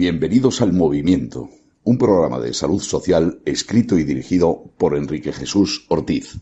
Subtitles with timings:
[0.00, 1.50] Bienvenidos al Movimiento,
[1.84, 6.40] un programa de salud social escrito y dirigido por Enrique Jesús Ortiz.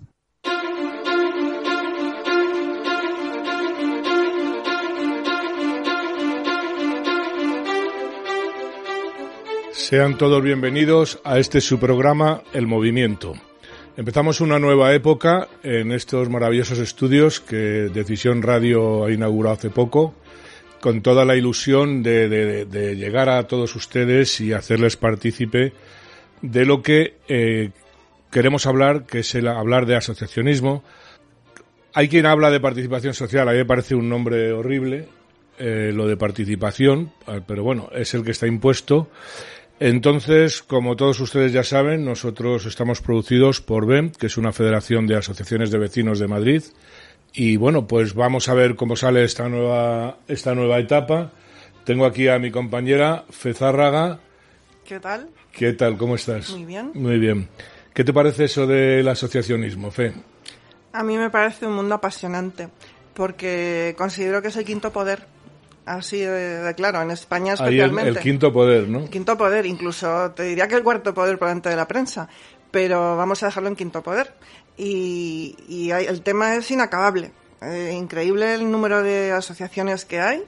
[9.73, 13.33] Sean todos bienvenidos a este su programa El Movimiento.
[13.97, 20.15] Empezamos una nueva época en estos maravillosos estudios que Decisión Radio ha inaugurado hace poco,
[20.81, 22.67] con toda la ilusión de,
[22.97, 25.73] llegar a todos ustedes y hacerles partícipe
[26.43, 27.71] de lo que eh,
[28.31, 30.85] queremos hablar, que es el hablar de asociacionismo.
[31.95, 35.09] Hay quien habla de participación social, a mí me parece un nombre horrible,
[35.59, 37.13] eh, lo de participación,
[37.47, 39.11] pero bueno, es el que está impuesto.
[39.81, 45.07] Entonces, como todos ustedes ya saben, nosotros estamos producidos por BEM, que es una federación
[45.07, 46.63] de asociaciones de vecinos de Madrid.
[47.33, 51.31] Y bueno, pues vamos a ver cómo sale esta nueva, esta nueva etapa.
[51.85, 54.19] Tengo aquí a mi compañera Fezárraga.
[54.85, 55.29] ¿Qué tal?
[55.53, 55.97] ¿Qué tal?
[55.97, 56.51] ¿Cómo estás?
[56.51, 56.91] Muy bien.
[56.95, 57.49] Muy bien.
[57.95, 60.13] ¿Qué te parece eso del asociacionismo, Fe?
[60.93, 62.69] A mí me parece un mundo apasionante,
[63.15, 65.27] porque considero que es el quinto poder
[65.89, 68.11] Así de, claro, en España especialmente.
[68.11, 69.01] el, quinto poder, ¿no?
[69.01, 72.29] El quinto poder, incluso te diría que el cuarto poder por delante de la prensa,
[72.71, 74.35] pero vamos a dejarlo en quinto poder.
[74.79, 77.33] Y, el tema es inacabable.
[77.61, 80.45] Eh, increíble el número de asociaciones que hay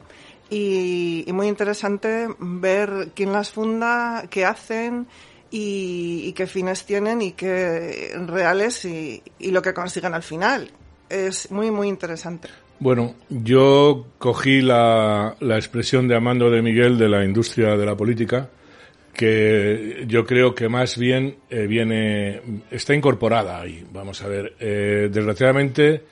[0.49, 5.09] y, muy interesante ver quién las funda, qué hacen
[5.51, 10.71] y, qué fines tienen y qué reales y, y lo que consigan al final.
[11.09, 12.49] Es muy, muy interesante.
[12.81, 17.95] Bueno, yo cogí la, la expresión de Amando de Miguel de la industria de la
[17.95, 18.49] política,
[19.13, 23.85] que yo creo que más bien eh, viene, está incorporada ahí.
[23.93, 26.05] Vamos a ver, eh, desgraciadamente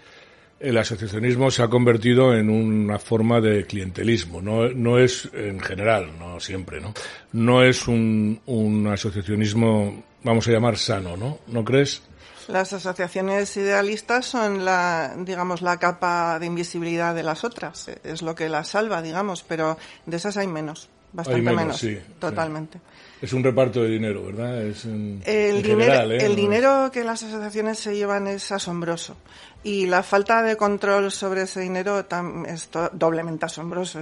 [0.61, 4.41] el asociacionismo se ha convertido en una forma de clientelismo.
[4.41, 6.95] No, no es en general, no siempre, ¿no?
[7.33, 11.39] No es un, un asociacionismo, vamos a llamar sano, ¿no?
[11.47, 12.03] ¿No crees?
[12.49, 17.89] Las asociaciones idealistas son la, digamos, la capa de invisibilidad de las otras.
[18.03, 22.81] Es lo que las salva, digamos, pero de esas hay menos, bastante menos, sí, totalmente.
[23.21, 24.63] Es un reparto de dinero, ¿verdad?
[24.63, 25.21] Es el,
[25.63, 26.25] dinero, ¿eh?
[26.25, 29.17] el dinero que las asociaciones se llevan es asombroso
[29.65, 32.05] y la falta de control sobre ese dinero
[32.47, 34.01] es doblemente asombroso.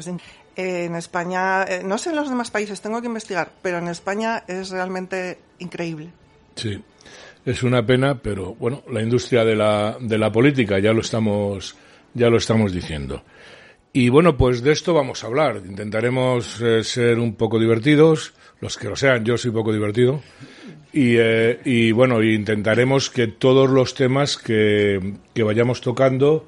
[0.56, 4.44] en España, eh, no sé en los demás países, tengo que investigar, pero en España
[4.46, 6.10] es realmente increíble.
[6.54, 6.82] Sí.
[7.44, 11.76] Es una pena, pero bueno, la industria de la, de la política ya lo estamos,
[12.12, 13.22] ya lo estamos diciendo.
[13.96, 15.62] Y bueno, pues de esto vamos a hablar.
[15.64, 20.20] Intentaremos eh, ser un poco divertidos, los que lo sean, yo soy poco divertido.
[20.92, 26.46] Y, eh, y bueno, intentaremos que todos los temas que, que vayamos tocando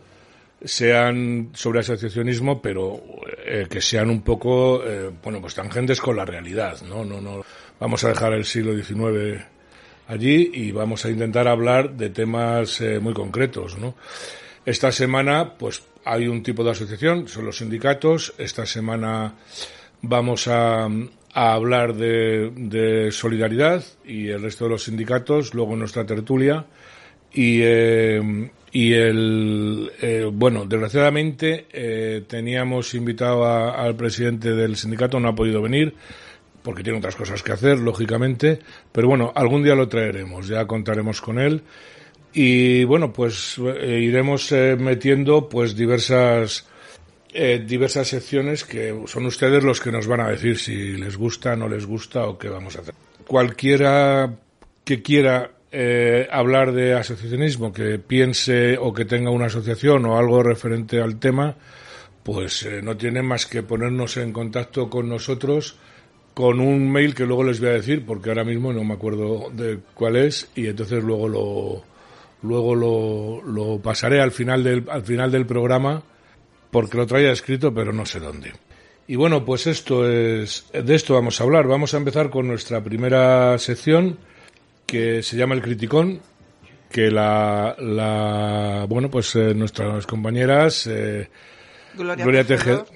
[0.62, 3.00] sean sobre asociacionismo, pero
[3.46, 4.82] eh, que sean un poco,
[5.22, 7.02] bueno, pues tangentes con la realidad, ¿no?
[7.02, 7.42] No, no.
[7.80, 9.42] Vamos a dejar el siglo XIX
[10.06, 13.94] allí y vamos a intentar hablar de temas eh, muy concretos, ¿no?
[14.66, 18.32] Esta semana, pues hay un tipo de asociación, son los sindicatos.
[18.38, 19.34] Esta semana
[20.00, 20.88] vamos a,
[21.34, 26.64] hablar de, solidaridad y el resto de los sindicatos, luego nuestra tertulia.
[27.30, 35.34] Y, eh, y el, eh, bueno, desgraciadamente teníamos invitado al presidente del sindicato, no ha
[35.34, 35.94] podido venir
[36.62, 38.58] porque tiene otras cosas que hacer, lógicamente,
[38.92, 41.62] pero bueno, algún día lo traeremos, ya contaremos con él
[42.32, 46.66] y bueno, pues eh, iremos eh, metiendo pues diversas
[47.32, 51.56] eh, diversas secciones que son ustedes los que nos van a decir si les gusta,
[51.56, 52.94] no les gusta o qué vamos a hacer.
[53.26, 54.34] Cualquiera
[54.84, 55.52] que quiera
[56.30, 61.56] hablar de asociacionismo, que piense o que tenga una asociación o algo referente al tema,
[62.22, 65.76] pues no tiene más que ponernos en contacto con nosotros
[66.32, 69.50] con un mail que luego les voy a decir porque ahora mismo no me acuerdo
[69.52, 71.82] de cuál es y entonces luego lo
[72.42, 76.02] luego lo, lo pasaré al final del al final del programa
[76.70, 78.52] porque lo traía escrito pero no sé dónde.
[79.06, 81.66] Y bueno, pues esto es de esto vamos a hablar.
[81.66, 84.18] Vamos a empezar con nuestra primera sección
[84.86, 86.20] que se llama el criticón
[86.90, 91.28] que la, la bueno pues eh, nuestras compañeras eh,
[91.94, 92.46] Gloria, Gloria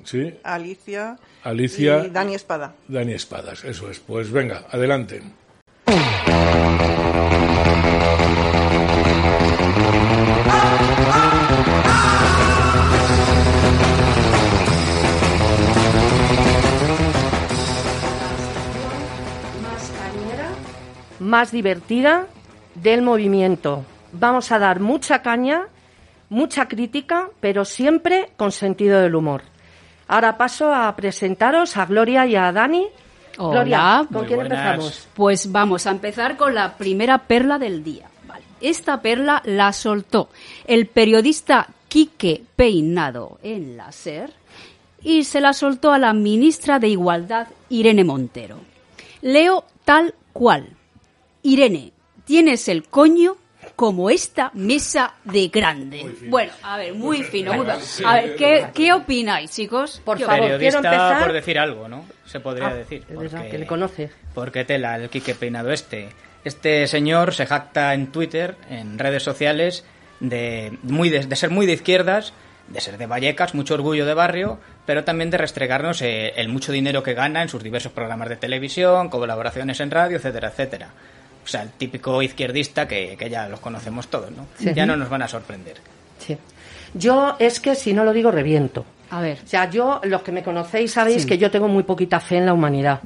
[0.05, 0.35] ¿sí?
[0.43, 2.07] Alicia Alicia.
[2.07, 2.75] Y Dani Espada.
[2.89, 3.99] Dani Espadas, eso es.
[3.99, 5.23] Pues venga, adelante.
[21.23, 22.27] más divertida
[22.75, 23.85] del movimiento.
[24.13, 25.69] Vamos a dar mucha caña,
[26.29, 29.43] mucha crítica, pero siempre con sentido del humor.
[30.09, 32.87] Ahora paso a presentaros a Gloria y a Dani
[33.37, 35.09] Gloria, ¿con quién empezamos?
[35.15, 38.09] Pues vamos a empezar con la primera perla del día.
[38.27, 38.43] Vale.
[38.61, 40.29] Esta perla la soltó
[40.67, 44.33] el periodista Quique Peinado en la SER
[45.03, 48.59] y se la soltó a la ministra de Igualdad, Irene Montero.
[49.21, 50.69] Leo tal cual.
[51.43, 51.93] Irene,
[52.25, 53.37] tienes el coño
[53.77, 56.15] como esta mesa de grande.
[56.29, 57.53] Bueno, a ver, muy fino.
[57.55, 58.09] Muy fino.
[58.09, 60.01] A ver, ¿qué, ¿qué opináis, chicos?
[60.05, 61.23] Por ¿Qué favor, Periodista quiero empezar...
[61.25, 62.05] por decir algo, ¿no?
[62.27, 63.05] Se podría Ah, decir.
[63.09, 64.11] es verdad, que le conoce.
[64.35, 66.09] Porque tela, el Quique Peinado este.
[66.45, 69.85] Este señor se jacta en Twitter, en redes sociales,
[70.21, 72.33] de, muy de, de ser muy de izquierdas,
[72.69, 76.73] de ser de Vallecas, mucho orgullo de barrio, pero también de restregarnos eh, el mucho
[76.73, 80.91] dinero que gana en sus diversos programas de televisión, colaboraciones en radio, etcétera, etcétera.
[81.45, 84.47] O sea, el típico izquierdista que, que ya los conocemos todos, ¿no?
[84.59, 84.73] Sí.
[84.75, 85.77] Ya no nos van a sorprender.
[86.19, 86.37] Sí.
[86.95, 88.85] Yo es que si no lo digo reviento.
[89.11, 89.39] A ver.
[89.45, 92.47] O sea, yo, los que me conocéis sabéis que yo tengo muy poquita fe en
[92.47, 93.01] la humanidad.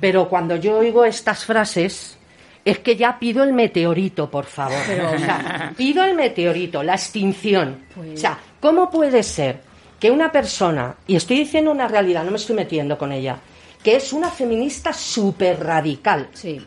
[0.00, 2.16] Pero cuando yo oigo estas frases,
[2.64, 4.78] es que ya pido el meteorito, por favor.
[5.14, 7.84] o sea, pido el meteorito, la extinción.
[7.94, 9.60] Pues- O sea, ¿cómo puede ser
[10.00, 13.36] que una persona, y estoy diciendo una realidad, no me estoy metiendo con ella,
[13.82, 16.60] que es una feminista súper radical, Sí.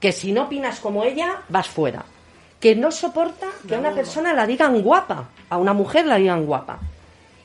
[0.00, 2.04] Que si no opinas como ella, vas fuera.
[2.60, 6.44] Que no soporta que a una persona la digan guapa, a una mujer la digan
[6.44, 6.78] guapa.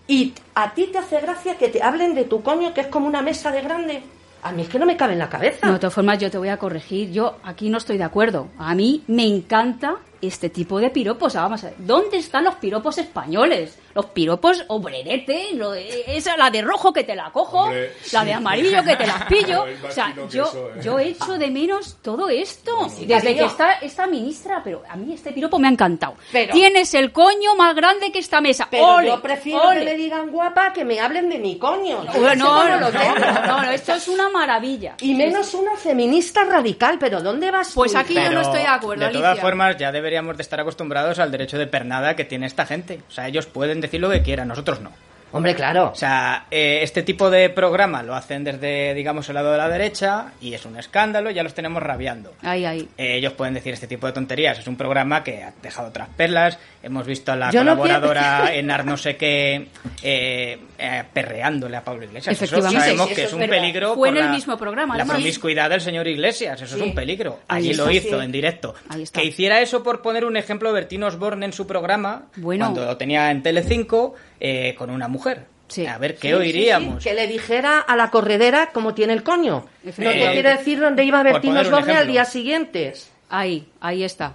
[0.07, 3.07] Y a ti te hace gracia que te hablen de tu coño, que es como
[3.07, 4.03] una mesa de grande.
[4.41, 5.71] A mí es que no me cabe en la cabeza.
[5.71, 7.11] De todas formas, yo te voy a corregir.
[7.11, 8.49] Yo aquí no estoy de acuerdo.
[8.57, 9.95] A mí me encanta
[10.27, 11.35] este tipo de piropos.
[11.35, 13.77] Ah, Vamos a ver, ¿dónde están los piropos españoles?
[13.93, 18.21] Los piropos obrerete, lo de- esa, la de rojo que te la cojo, Hombre, la
[18.21, 18.25] sí.
[18.25, 19.65] de amarillo que te las pillo.
[19.87, 20.81] O sea, yo, eso, ¿eh?
[20.83, 22.87] yo echo de menos todo esto.
[23.05, 26.15] Desde que está esta ministra, pero a mí este piropo me ha encantado.
[26.31, 28.67] Pero- Tienes el coño más grande que esta mesa.
[28.71, 29.07] Pero ¡Ole!
[29.07, 29.79] yo prefiero ¡Ole!
[29.81, 32.03] que me digan guapa que me hablen de mi coño.
[32.03, 33.15] No, no, lo no, tengo.
[33.45, 34.95] no, no, esto es una maravilla.
[35.01, 38.67] Y menos una feminista radical, pero ¿dónde vas Pues tú, aquí yo no estoy de
[38.67, 39.41] acuerdo, De todas Alicia.
[39.43, 42.99] formas, ya deberíamos de estar acostumbrados al derecho de pernada que tiene esta gente.
[43.09, 44.91] O sea, ellos pueden decir lo que quieran, nosotros no.
[45.31, 45.89] Hombre, claro.
[45.91, 49.67] O sea, eh, este tipo de programa lo hacen desde, digamos, el lado de la
[49.67, 52.35] derecha y es un escándalo, ya los tenemos rabiando.
[52.43, 52.87] Ahí, ahí.
[52.99, 54.59] Eh, ellos pueden decir este tipo de tonterías.
[54.59, 56.59] Es un programa que ha dejado otras perlas.
[56.83, 59.69] Hemos visto a la Yo no colaboradora en Ar no sé qué
[60.03, 62.35] eh, eh, perreándole a Pablo Iglesias.
[62.35, 62.79] Eso Efectivamente.
[62.81, 63.55] sabemos Eso que es es un verdad.
[63.55, 63.87] peligro.
[63.95, 66.61] Fue por en el la- mismo programa, La promiscuidad del señor Iglesias.
[66.61, 66.81] Eso Sí.
[66.81, 67.39] es un peligro.
[67.47, 67.97] Allí está, lo sí.
[67.97, 68.75] hizo en directo.
[69.13, 72.65] Que hiciera eso por poner un ejemplo Bertín Osborne en su programa Bueno.
[72.65, 75.45] cuando lo tenía en Telecinco eh, con una mujer.
[75.69, 75.85] Sí.
[75.87, 77.01] A ver qué Sí, oiríamos.
[77.01, 79.53] sí, que le dijera a la corredera cómo tiene el coño.
[79.53, 80.33] No te Efectivamente.
[80.33, 82.93] quiero decir dónde iba un Osborne al día siguiente.
[83.29, 84.33] Ahí, ahí está.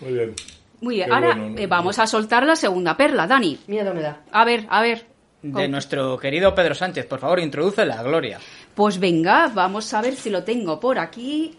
[0.00, 0.34] Muy bien.
[0.82, 1.58] Muy bien, Qué ahora bueno, ¿no?
[1.58, 3.58] eh, vamos a soltar la segunda perla, Dani.
[3.68, 4.20] Miedo me da.
[4.30, 5.06] A ver, a ver.
[5.52, 8.38] De nuestro querido Pedro Sánchez, por favor, introduce la gloria.
[8.74, 11.56] Pues venga, vamos a ver si lo tengo por aquí.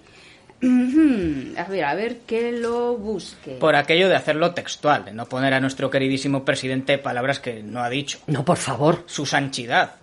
[0.63, 3.51] A ver, a ver que lo busque.
[3.59, 7.81] Por aquello de hacerlo textual, de no poner a nuestro queridísimo presidente palabras que no
[7.81, 8.19] ha dicho.
[8.27, 9.03] No, por favor.
[9.05, 9.95] Su sanchidad.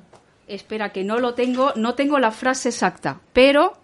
[0.46, 3.76] Espera, que no lo tengo, no tengo la frase exacta, pero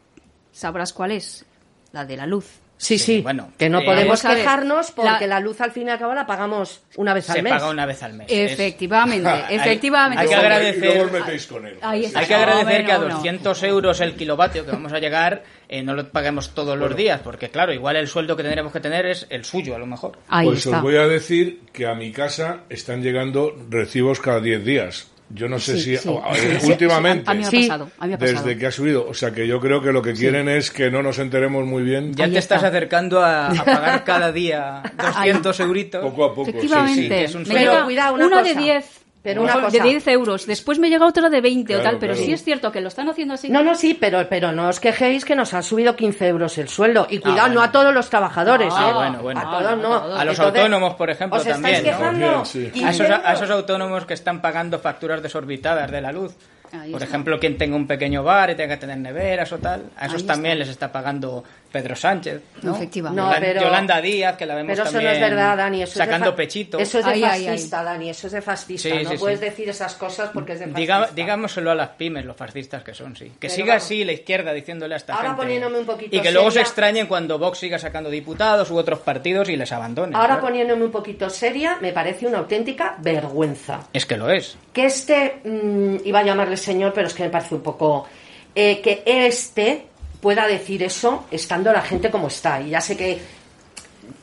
[0.53, 1.45] sabrás cuál es.
[1.93, 2.60] La de la luz.
[2.83, 3.21] Sí, Sí, sí.
[3.21, 5.41] bueno, que no eh, podemos quejarnos porque La- la...
[5.41, 7.53] luz al fin y al cabo la pagamos una vez Se al mes.
[7.53, 8.27] paga una vez al mes.
[8.31, 10.23] Es- Efectivamente, Hay- efectivamente.
[10.23, 11.77] hay que agradecer- luego metéis con él.
[11.83, 13.17] Hay que No, agradecer que a bueno, no.
[13.17, 17.21] 200 euros el kilovatio que vamos a llegar eh, no lo paguemos todos los días,
[17.23, 20.19] porque claro, igual el sueldo que tendremos que tener es el suyo a lo mejor.
[20.29, 20.79] Ahí pues está.
[20.79, 25.10] os voy a decir que a mi casa están llegando recibos cada 10 días.
[25.33, 27.63] Yo no sé Sí, si sí, o- sí, sí, últimamente, A mí me ha Sí.
[27.69, 29.07] pasado, a mí desde que ha subido.
[29.09, 31.85] O sea que yo creo que lo que quieren es que no nos enteremos muy
[31.85, 32.13] bien.
[32.15, 32.57] Ya Ahí te está.
[32.57, 36.03] estás acercando a, a pagar cada día 200 euritos.
[36.03, 36.51] Poco a poco.
[36.51, 37.25] sí, Efectivamente.
[37.25, 38.61] es un Pero cuidado, una una de cosa.
[38.61, 39.00] 10.
[39.23, 39.83] Pero una de cosa.
[39.85, 40.47] 10 euros.
[40.47, 42.27] Después me llega otra de 20 o Claro, tal, pero claro.
[42.27, 43.51] sí es cierto que lo están haciendo así.
[43.51, 46.69] No, no, sí, pero, pero no os quejéis que nos han subido 15 euros el
[46.69, 47.07] sueldo.
[47.11, 47.55] Y cuidado, bueno.
[47.57, 48.95] no a todos los trabajadores, Ah, ¿eh?
[48.95, 49.41] bueno, bueno.
[49.41, 49.95] A todos no, no.
[49.95, 50.21] a todos.
[50.21, 51.85] A los Entonces, autónomos, por ejemplo, ¿Os también,
[52.19, 52.45] ¿no?
[52.47, 52.71] sí.
[52.73, 56.35] 15 A esos, a esos autónomos que están pagando facturas desorbitadas de la luz.
[56.73, 57.07] Ahí Por está.
[57.13, 60.25] ejemplo, quien tenga un pequeño bar y tenga que tener neveras o tal, a esos
[60.25, 62.41] también les está pagando Pedro Sánchez.
[62.63, 62.75] ¿no?
[62.75, 63.23] Efectivamente.
[63.23, 65.83] No, pero- Yolanda Díaz, que la vemos Pero eso no es verdad, Dani.
[65.83, 66.79] Eso sacando es de pechito.
[66.79, 67.47] Eso es de Ay, ay, ay.
[67.55, 68.11] fascista, Dani.
[68.11, 68.89] Eso es de fascista.
[68.89, 69.45] Sí, no sí, puedes sí.
[69.45, 70.81] decir esas cosas porque es de fascista.
[70.81, 73.27] Diga- digámoselo a las pymes, los fascistas que son, sí.
[73.27, 73.85] Que Pero siga vamos.
[73.85, 75.43] así la izquierda diciéndole a esta Ahora gente.
[75.43, 78.99] poniéndome un poquito y que luego se extrañen cuando Vox siga sacando diputados u otros
[79.01, 80.17] partidos y les abandone.
[80.17, 83.81] Ahora poniéndome un poquito seria, me parece una auténtica vergüenza.
[83.93, 84.57] Es que lo es.
[84.73, 88.07] que este, mm, iba a llamarle señor, pero es que me parece un poco,
[88.55, 89.87] eh, que este
[90.21, 92.61] pueda decir eso estando la gente como está.
[92.61, 93.19] Y ya sé que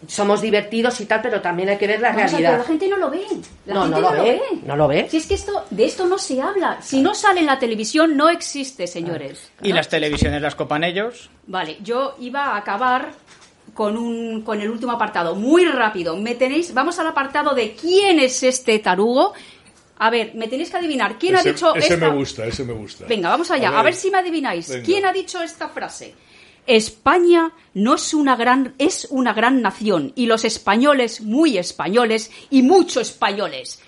[0.07, 2.57] somos divertidos y tal, pero también hay que ver la Vamos a ver, realidad.
[2.59, 3.21] la gente no lo ve.
[3.65, 5.07] La No, gente no lo ve, no lo ve.
[5.09, 6.77] Si es que esto, de esto no se habla.
[6.81, 9.51] Si no sale en la televisión, no existe, señores.
[9.61, 11.29] Y las televisiones las copan ellos.
[11.47, 13.09] Vale, yo iba a acabar
[13.73, 16.15] con un con el último apartado, muy rápido.
[16.17, 19.33] Me tenéis, vamos al apartado de quién es este tarugo.
[19.99, 22.09] A ver, me tenéis que adivinar quién ese, ha dicho ese esta.
[22.09, 23.05] me gusta, ese me gusta.
[23.07, 24.69] Venga, vamos allá, a ver, si me adivináis.
[24.69, 24.83] Venga.
[24.85, 26.13] ¿Quién ha dicho esta frase?
[26.67, 32.61] España no es una gran es una gran nación y los españoles muy españoles y
[32.61, 33.81] mucho españoles.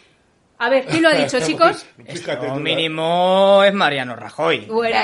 [0.61, 1.85] A ver, ¿quién lo ha dicho, chicos?
[2.05, 4.65] Fíjate Lo tú, mínimo es Mariano Rajoy.
[4.65, 4.97] Bueno,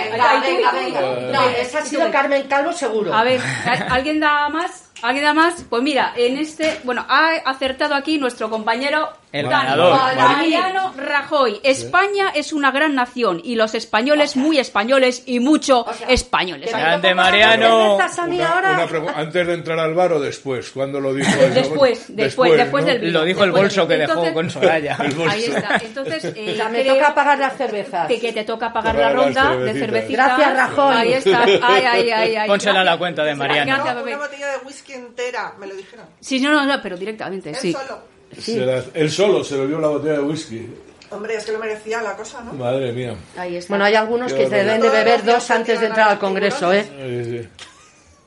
[0.74, 1.02] Venga.
[1.32, 3.14] No, esa ha sido Carmen Calvo seguro.
[3.14, 4.90] A ver, ¿a- ¿alguien da más?
[5.02, 5.64] ¿Alguien da más?
[5.70, 9.98] Pues mira, en este, bueno, ha acertado aquí nuestro compañero El ganador.
[10.16, 11.60] Mariano Rajoy.
[11.64, 16.72] España es una gran nación y los españoles muy españoles y mucho españoles.
[16.72, 17.98] Grande Mariano.
[17.98, 18.88] cervezas a mí Una- ahora.
[19.02, 21.32] una antes de entrar al bar o después, ¿cuándo lo dijo?
[21.54, 22.92] Después, después, después ¿no?
[22.92, 23.20] del vino.
[23.20, 24.98] Lo dijo el Después bolso que dejó con Soraya.
[25.30, 25.78] Ahí está.
[25.84, 28.08] Entonces, eh, me toca pagar las cervezas.
[28.08, 30.38] que, que te toca pagar la ronda de cervecitas.
[30.38, 30.96] Gracias, Rajoy.
[30.96, 31.44] Ahí está.
[31.44, 32.48] Ay, ay, ay, ay.
[32.56, 33.74] Pónsela a la cuenta de Mariano.
[33.76, 36.06] Gracias, una botella de whisky entera, me lo dijeron.
[36.20, 37.74] Sí, no, no, no, pero directamente, sí.
[37.74, 38.15] solo.
[38.42, 40.68] Se la- él solo se bebió la botella de whisky.
[41.12, 42.54] Hombre, es que lo merecía la cosa, ¿no?
[42.54, 43.16] Madre mía.
[43.38, 43.70] Ahí está.
[43.70, 46.74] Bueno, hay algunos Qué que se deben de beber dos antes de entrar al Congreso,
[46.74, 46.86] ¿eh?
[47.00, 47.50] Ay, sí.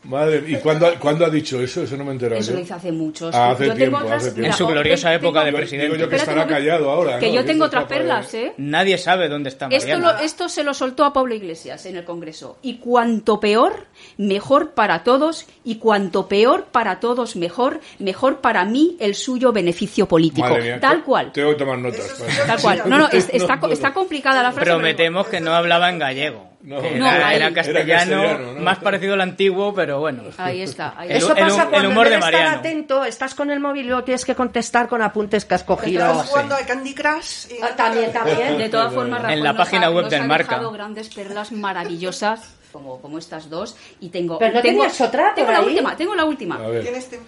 [0.05, 1.83] Madre, ¿y cuándo, cuándo ha dicho eso?
[1.83, 2.41] Eso no me he enterado.
[2.41, 2.57] Eso yo.
[2.57, 3.35] lo hice hace muchos.
[3.35, 4.39] Ah, hace yo tiempo, tengo otras, hace tiempo.
[4.41, 5.87] mira, En su gloriosa tengo- época de Digo presidente.
[5.87, 7.19] yo que Espérate estará callado ahora.
[7.19, 7.35] Que ¿no?
[7.35, 8.53] yo tengo otras perlas, ¿eh?
[8.59, 12.05] Nadie sabe dónde está Esto, lo- esto se lo soltó a Pablo Iglesias en el
[12.05, 12.59] Congreso.
[12.63, 13.87] Y cuanto peor,
[14.17, 15.47] mejor para todos.
[15.65, 17.81] Y cuanto peor para todos, mejor.
[17.99, 20.49] Mejor para mí el suyo beneficio político.
[20.49, 21.33] Madre mía, Tal cual.
[21.33, 22.15] Tengo que tomar notas.
[22.47, 22.83] Tal cual.
[22.87, 24.65] No, no, es- está, está complicada la frase.
[24.65, 26.49] pero- Prometemos que no hablaba en gallego.
[26.69, 26.83] No.
[26.83, 28.61] Que No, era, era Era castellano, castellano, ¿no?
[28.61, 30.25] más parecido al antiguo, pero bueno.
[30.37, 30.93] Ahí está.
[30.99, 33.59] Ahí El- Eso el- pasa el cuando humor de de estar atento, estás con el
[33.59, 36.05] móvil y luego tienes que contestar con apuntes que has cogido.
[36.11, 37.63] Estás jugando al Candy Crush y...
[37.63, 38.59] Ah, También, también.
[38.59, 40.51] De todas formas, En la nos página ha- web nos del ha Marca.
[40.57, 43.77] dejado grandes perlas maravillosas, como, como estas dos.
[44.01, 44.39] Y tengo.
[44.39, 45.67] Pero no tengo, tenías otra Tengo la ahí.
[45.67, 46.61] última, tengo la última.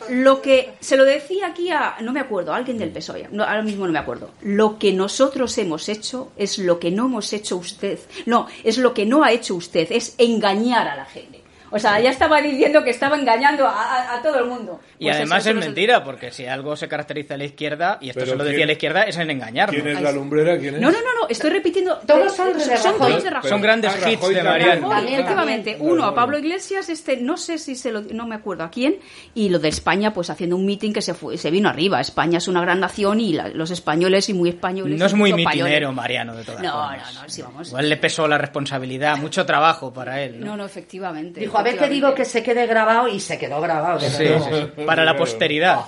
[0.08, 3.44] Lo que se lo decía aquí a, no me acuerdo, a alguien del PSOE, no,
[3.44, 4.30] ahora mismo no me acuerdo.
[4.42, 7.98] Lo que nosotros hemos hecho es lo que no hemos hecho usted.
[8.26, 11.39] No, es lo que no ha hecho usted, es engañar a la gente.
[11.70, 14.80] O sea, ya estaba diciendo que estaba engañando a, a- a todo el mundo.
[14.98, 17.44] Y Pues además eso, es eso no mentira, porque si algo se caracteriza a la
[17.44, 19.74] izquierda, y esto se lo decía ¿quién- la izquierda, es en engañarnos.
[19.82, 20.58] ¿Quién es la lumbrera?
[20.58, 20.80] ¿Quién es?
[20.80, 21.98] No, no, no, no, estoy repitiendo.
[22.06, 23.08] Todos son de son Rajoy.
[23.10, 23.50] todos de Rajoy.
[23.50, 24.42] Son grandes Ah, hits de.
[24.42, 24.90] Mariano.
[24.90, 26.38] Rajoy, efectivamente, uno a Pablo.
[26.38, 28.96] Iglesias, este no sé si se lo, no me acuerdo a quién,
[29.34, 32.00] y lo de España, pues haciendo un meeting que se fue, se vino arriba.
[32.00, 34.98] España es una gran nación y la- los españoles y muy españoles.
[34.98, 35.92] No es muy mitinero.
[35.92, 37.14] Mariano, de todas No, formas.
[37.14, 37.68] no, no, sí, vamos.
[37.68, 40.40] Igual le pesó la responsabilidad, mucho trabajo para él.
[40.40, 40.56] No, ¿no?
[40.58, 41.40] no, efectivamente.
[41.40, 43.98] Dijo, a ver qué digo que se quede grabado y se quedó grabado.
[43.98, 44.48] de Sí, verdad.
[44.50, 44.84] sí, sí.
[44.84, 45.80] Para la posteridad.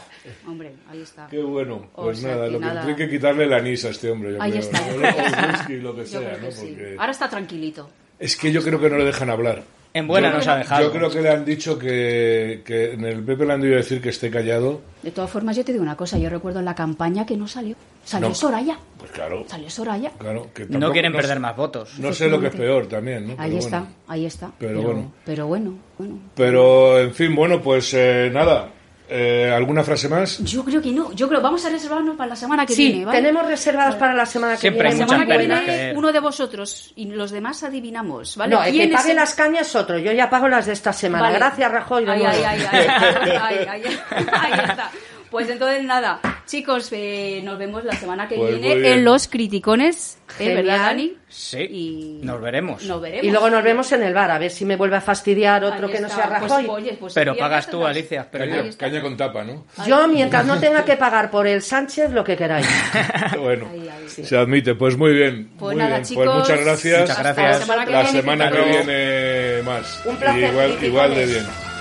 [0.46, 1.26] Hombre, ahí está.
[1.28, 1.88] Qué bueno.
[1.94, 2.80] O Pues sea nada, que lo que nada.
[2.82, 4.32] tiene que quitarle el anís a este hombre.
[4.34, 4.80] yo Ahí creo, está.
[4.80, 6.56] O whisky, lo que Yo sea, creo ¿no?
[6.56, 7.90] Porque- Ahora está tranquilito.
[8.18, 9.62] Es que yo creo que no le dejan hablar.
[9.94, 10.82] En buena Yo- nos ha dejado.
[10.84, 14.00] Yo creo que le han dicho que, que en el PP le han debido decir
[14.00, 14.80] que esté callado.
[15.02, 16.16] De todas formas, yo te digo una cosa.
[16.18, 17.76] Yo recuerdo en la campaña que no salió.
[18.04, 18.34] Salió No.
[18.34, 18.78] Soraya.
[18.98, 20.10] Pues claro, Salió Soraya.
[20.18, 20.48] claro.
[20.54, 21.98] Que No quieren perder más votos.
[21.98, 23.32] No sé lo que es peor también, ¿no?
[23.38, 23.94] Ahí Pero está, bueno.
[24.08, 24.50] ahí está.
[24.58, 25.12] Pero bueno.
[25.26, 26.18] Pero bueno, bueno.
[26.36, 28.70] Pero, en fin, bueno, pues eh, nada.
[29.14, 30.38] Eh, ¿Alguna frase más?
[30.38, 31.12] Yo creo que no.
[31.12, 33.18] Yo creo vamos a reservarnos para la semana que Sí, viene, ¿vale?
[33.18, 35.00] tenemos reservadas para la semana que Siempre viene.
[35.00, 38.54] La semana que viene que uno de vosotros y los demás adivinamos, ¿vale?
[38.54, 39.98] No, el que ¿Quién es pague el- las cañas otro.
[39.98, 41.24] Yo ya pago las de esta semana.
[41.24, 41.36] Vale.
[41.36, 42.04] Gracias, Rajoy.
[42.08, 44.90] ay, ay, ay, ahí está.
[45.32, 50.18] Pues entonces nada, chicos, eh, nos vemos la semana que Pues viene en los criticones,
[50.28, 50.32] ¿eh?
[50.44, 50.56] Genial.
[50.56, 51.16] ¿verdad, Dani?
[51.28, 52.84] Sí, Y nos veremos.
[52.84, 53.24] Nos veremos.
[53.24, 55.88] Y luego nos vemos en el bar, a ver si me vuelve a fastidiar otro
[55.88, 56.66] que no sea Pues, Rajoy.
[56.68, 58.28] oye, pues Pero pagas tú, Alicia.
[58.30, 59.64] Pero Caña, caña con tapa, ¿no?
[59.86, 62.66] Yo, mientras no tenga que pagar por el Sánchez, lo que queráis.
[63.40, 64.24] bueno, Ahí, ahí, sí.
[64.24, 64.74] se admite.
[64.74, 65.50] Pues muy bien.
[65.58, 66.04] Pues muy nada, bien.
[66.04, 66.26] chicos.
[66.26, 67.00] Pues muchas gracias.
[67.08, 67.58] Muchas gracias.
[67.58, 68.20] La semana que La viene.
[68.20, 70.02] semana que viene más.
[70.04, 71.28] Un placer, igual, de bien.
[71.44, 71.71] Bien.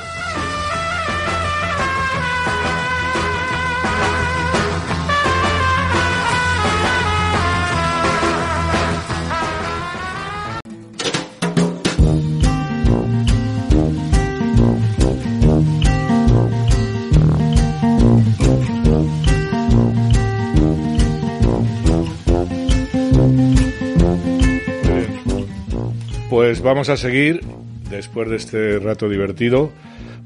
[26.31, 27.41] Pues vamos a seguir
[27.89, 29.69] después de este rato divertido.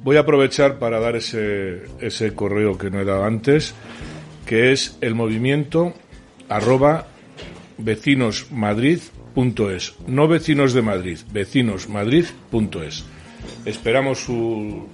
[0.04, 3.74] Voy a aprovechar para dar ese, ese correo que no he dado antes,
[4.46, 5.96] que es el movimiento
[6.48, 7.08] arroba
[7.80, 9.96] vecinosmadrid.es.
[10.06, 13.06] No vecinos de Madrid, vecinosmadrid.es.
[13.66, 14.88] Esperamos su,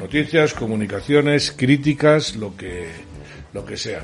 [0.00, 2.86] Noticias, comunicaciones, críticas, lo que,
[3.52, 4.00] lo que sea.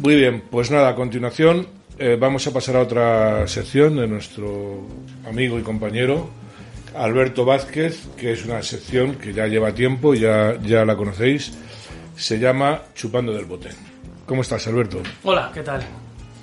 [0.00, 4.86] Muy bien, pues nada, a continuación eh, vamos a pasar a otra sección de nuestro
[5.28, 6.30] amigo y compañero
[6.96, 11.52] Alberto Vázquez, que es una sección que ya lleva tiempo, ya, ya la conocéis.
[12.16, 13.68] Se llama Chupando del Bote.
[14.26, 15.02] ¿Cómo estás, Alberto?
[15.24, 15.82] Hola, ¿qué tal?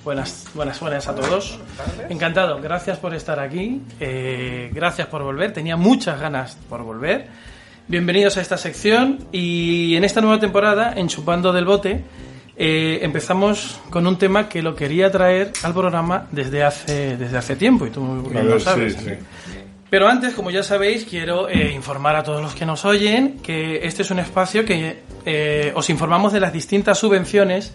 [0.04, 1.60] Buenas, buenas, buenas a todos.
[2.08, 3.82] Encantado, gracias por estar aquí.
[4.00, 5.54] eh, gracias por volver.
[5.54, 7.28] Tenía muchas ganas por volver.
[7.88, 12.04] Bienvenidos a esta sección y en esta nueva temporada, en Chupando del Bote,
[12.58, 17.56] eh, empezamos con un tema que lo quería traer al programa desde hace, desde hace
[17.56, 18.96] tiempo y tú bien lo ver, sabes.
[18.96, 19.14] sí, sí.
[19.90, 23.86] Pero antes, como ya sabéis, quiero eh, informar a todos los que nos oyen que
[23.86, 27.74] este es un espacio que eh, os informamos de las distintas subvenciones,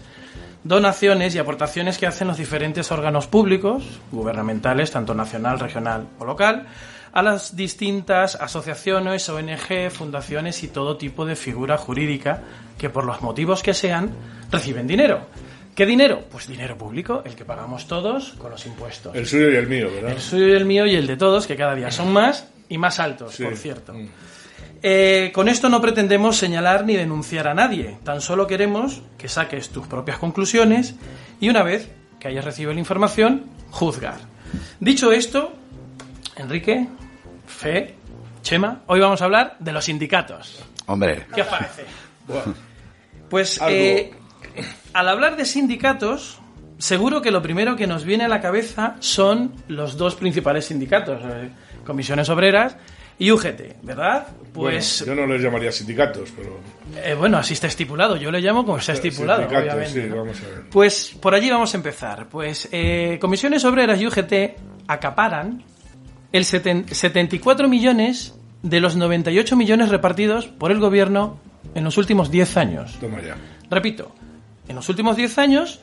[0.63, 6.67] donaciones y aportaciones que hacen los diferentes órganos públicos, gubernamentales, tanto nacional, regional o local,
[7.13, 12.41] a las distintas asociaciones, ONG, fundaciones y todo tipo de figura jurídica
[12.77, 14.11] que por los motivos que sean
[14.51, 15.27] reciben dinero.
[15.75, 16.23] ¿Qué dinero?
[16.31, 19.15] Pues dinero público, el que pagamos todos con los impuestos.
[19.15, 20.11] El suyo y el mío, ¿verdad?
[20.11, 22.77] El suyo y el mío y el de todos, que cada día son más y
[22.77, 23.43] más altos, Sí.
[23.43, 23.93] por cierto.
[23.93, 24.07] Mm.
[24.83, 29.69] Eh, con esto no pretendemos señalar ni denunciar a nadie, tan solo queremos que saques
[29.69, 30.95] tus propias conclusiones
[31.39, 31.89] y una vez
[32.19, 34.17] que hayas recibido la información, juzgar.
[34.79, 35.53] Dicho esto,
[36.35, 36.87] Enrique,
[37.53, 37.95] Fe,
[38.41, 40.63] Chema, hoy vamos a hablar de los sindicatos.
[40.87, 41.85] Hombre, ¿Qué os parece?
[43.29, 44.11] Pues eh,
[44.93, 46.39] al hablar de sindicatos,
[46.77, 51.21] seguro que lo primero que nos viene a la cabeza son los dos principales sindicatos,
[51.23, 51.49] eh,
[51.85, 52.75] Comisiones Obreras
[53.17, 54.27] y UGT, ¿verdad?
[54.53, 56.59] Pues Bueno, yo no les llamaría sindicatos, pero...
[57.01, 58.17] eh, bueno, así está estipulado.
[58.17, 60.03] Yo le llamo como está estipulado, Sindicatos, obviamente.
[60.03, 60.15] sí, ¿no?
[60.17, 60.69] vamos a ver.
[60.69, 62.27] Pues por allí vamos a empezar.
[62.27, 64.33] Pues eh, Comisiones Obreras y UGT
[64.87, 65.63] acaparan
[66.33, 71.37] el seten- 74 millones de los 98 millones repartidos por el gobierno
[71.75, 72.97] en los últimos 10 años.
[72.99, 73.37] Toma ya.
[73.69, 74.11] Repito,
[74.67, 75.79] en los últimos 10 años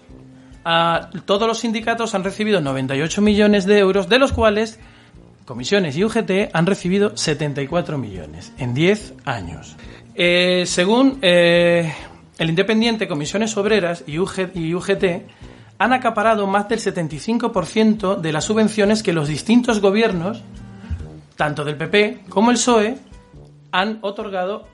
[0.64, 4.78] ah, todos los sindicatos han recibido 98 millones de euros, de los cuales
[5.47, 9.76] comisiones y UGT han recibido 74 millones en 10 años.
[10.14, 11.93] Eh, según eh,
[12.39, 15.04] el Independiente, Comisiones Obreras y UGT
[15.80, 20.43] han acaparado más del 75% de las subvenciones que los distintos gobiernos,
[21.36, 22.99] tanto del PP como el PSOE,
[23.73, 24.69] han otorgado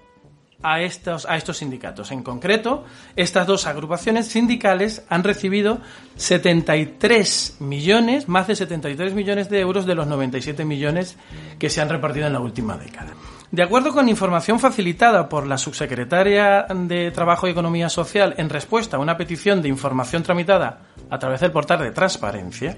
[0.65, 2.11] a estos, a estos sindicatos.
[2.11, 5.79] En concreto, estas dos agrupaciones sindicales han recibido
[6.17, 11.17] 73 millones, más de 73 millones de euros de los 97 millones
[11.61, 13.13] que se han repartido en la última década.
[13.53, 18.97] De acuerdo con información facilitada por la subsecretaria de Trabajo y Economía Social en respuesta
[18.97, 22.77] a una petición de información tramitada a través del portal de transparencia,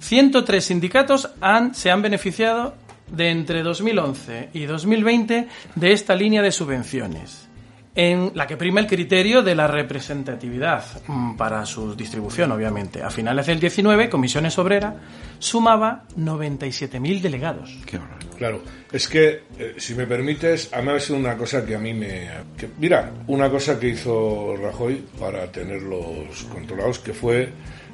[0.00, 2.74] 103 sindicatos han, se han beneficiado
[3.08, 7.48] de entre 2011 y 2020 de esta línea de subvenciones,
[7.94, 13.02] en la que prima el criterio de la representatividad mm, para su distribución, obviamente.
[13.02, 14.94] A finales del 19, Comisiones Obrera
[15.38, 17.70] sumaba 97.000 delegados.
[17.86, 18.08] qué horror.
[18.38, 21.78] Claro, es que, eh, si me permites, a mí ha sido una cosa que a
[21.78, 22.28] mí me...
[22.56, 27.50] que- mira, una cosa que hizo Rajoy para tenerlos controlados, que fue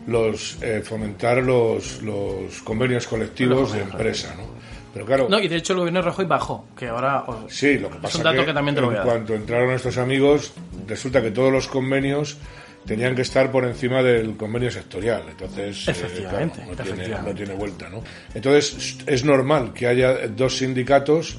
[0.07, 4.45] los eh, fomentar los, los convenios colectivos de empresa, ¿no?
[4.93, 7.79] Pero claro, No, y de hecho el gobierno de Rajoy bajó, que ahora os- sí,
[7.79, 9.15] lo que pasa es un dato que, que, también te lo voy a en dar.
[9.17, 10.53] cuanto entraron estos amigos,
[10.87, 12.39] resulta que todos los convenios
[12.87, 15.23] tenían que estar por encima del convenio sectorial.
[15.29, 17.31] Entonces, eh, Efectivamente, claro, no, tiene, efectivamente.
[17.31, 18.03] no tiene vuelta, ¿no?
[18.35, 21.39] Entonces, es normal que haya dos sindicatos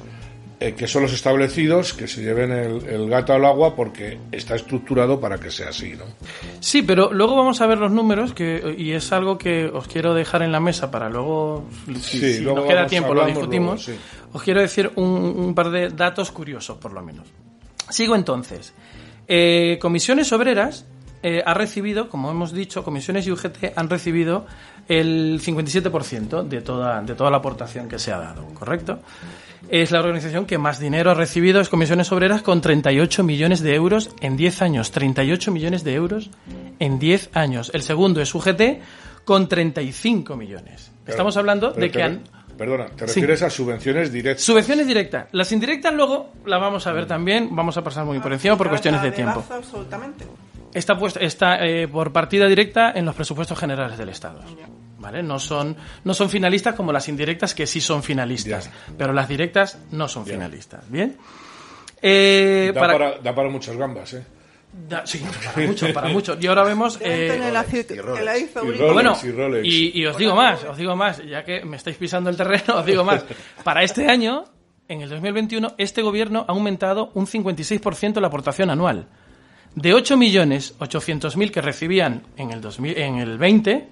[0.60, 4.56] eh, que son los establecidos, que se lleven el, el gato al agua porque está
[4.56, 6.04] estructurado para que sea así, ¿no?
[6.60, 10.13] Sí, pero luego vamos a ver los números que, y es algo que os quiero
[10.13, 11.65] dejar en la mesa para luego,
[12.02, 13.88] si, Sí, si luego nos queda tiempo, lo discutimos.
[13.88, 14.28] luego, sí.
[14.34, 17.28] Os quiero decir un, un par de datos curiosos, por lo menos.
[17.89, 18.74] Sigo entonces.
[19.28, 20.86] Eh, comisiones Obreras
[21.24, 24.45] eh, ha recibido, como hemos dicho, Comisiones y UGT han recibido
[24.88, 29.00] el 57% de toda, de toda la aportación que se ha dado, ¿correcto?
[29.67, 33.76] Es la organización que más dinero ha recibido, es Comisiones Obreras, con 38 millones de
[33.76, 34.91] euros en 10 años.
[34.91, 36.30] 38 millones de euros
[36.80, 37.69] en 10 años.
[37.74, 38.62] El segundo es UGT,
[39.26, 40.91] con 35 millones.
[41.06, 42.22] Estamos hablando de que han...
[42.58, 43.22] Perdona, te Sí.
[43.22, 44.43] refieres a subvenciones directas.
[44.43, 45.28] Subvenciones directas.
[45.32, 47.48] Las indirectas luego las vamos a ver también.
[47.56, 49.43] Vamos a pasar muy por encima por cuestiones de tiempo.
[49.50, 50.26] Absolutamente.
[50.74, 54.41] Está, puesto, está eh, por partida directa en los presupuestos generales del Estado.
[55.00, 55.24] ¿Vale?
[55.24, 58.70] No son, no son finalistas como las indirectas, que sí son finalistas.
[58.98, 60.84] Pero las directas no son finalistas.
[60.92, 61.16] ¿Bien?
[62.02, 64.24] Eh, Da para- para, da para muchas gambas, ¿eh?
[64.88, 66.38] da- sí, para mucho, para mucho.
[66.40, 66.98] Y ahora vemos...
[67.02, 67.28] eh,
[68.94, 69.66] bueno, y Rolex.
[69.68, 72.76] y, y os digo más, os digo más, ya que me estáis pisando el terreno,
[72.78, 73.26] os digo más.
[73.64, 74.46] Para este año,
[74.88, 79.08] en el 2021, este gobierno ha aumentado un 56% la aportación anual.
[79.76, 83.88] De 8.800.000 que recibían en el, 2000, en el 20,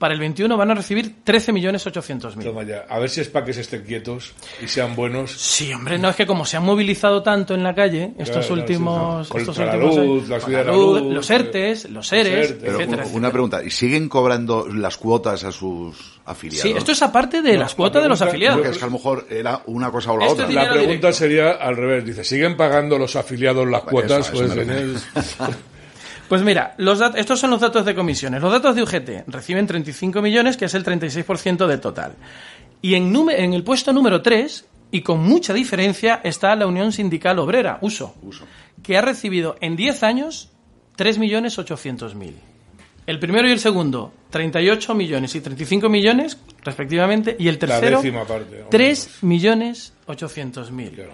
[0.00, 2.42] para el 21 van a recibir 13.800.000.
[2.42, 4.32] Toma ya, a ver si es para que se estén quietos
[4.62, 5.30] y sean buenos.
[5.30, 8.62] Sí, hombre, no es que como se han movilizado tanto en la calle estos Claro,
[8.62, 9.38] últimos, sí, sí.
[9.40, 13.62] estos la últimos luz, años, la luz, luz, los ERTES, los ERES, etcétera, una pregunta,
[13.62, 16.62] ¿y siguen cobrando las cuotas a sus afiliados?
[16.62, 18.56] Sí, esto es aparte de No, las la cuotas de los pregunta- afiliados.
[18.58, 20.48] Porque es que a lo mejor era una cosa o la Esto otra.
[20.48, 21.12] es La pregunta directo.
[21.12, 22.06] sería al revés.
[22.06, 24.28] Dice, ¿siguen pagando los afiliados las Eso, cuotas?
[24.28, 24.90] eso Pues me en refiero.
[25.48, 25.54] el-
[26.30, 28.40] Pues mira, los estos son los datos de comisiones.
[28.40, 32.12] Los datos de UGT reciben 35 millones, que es el 36% del total.
[32.80, 37.36] Y en, en el puesto número 3, y con mucha diferencia, está la Unión Sindical
[37.40, 38.14] Obrera, USO,
[38.80, 40.52] que ha recibido en 10 años
[40.96, 42.34] 3.800.000.
[43.08, 48.24] El primero y el segundo, 38 millones y 35 millones, respectivamente, y el tercero, décima
[48.24, 48.66] parte.
[48.70, 50.92] 3 millones 800 mil.
[50.92, 51.10] Claro.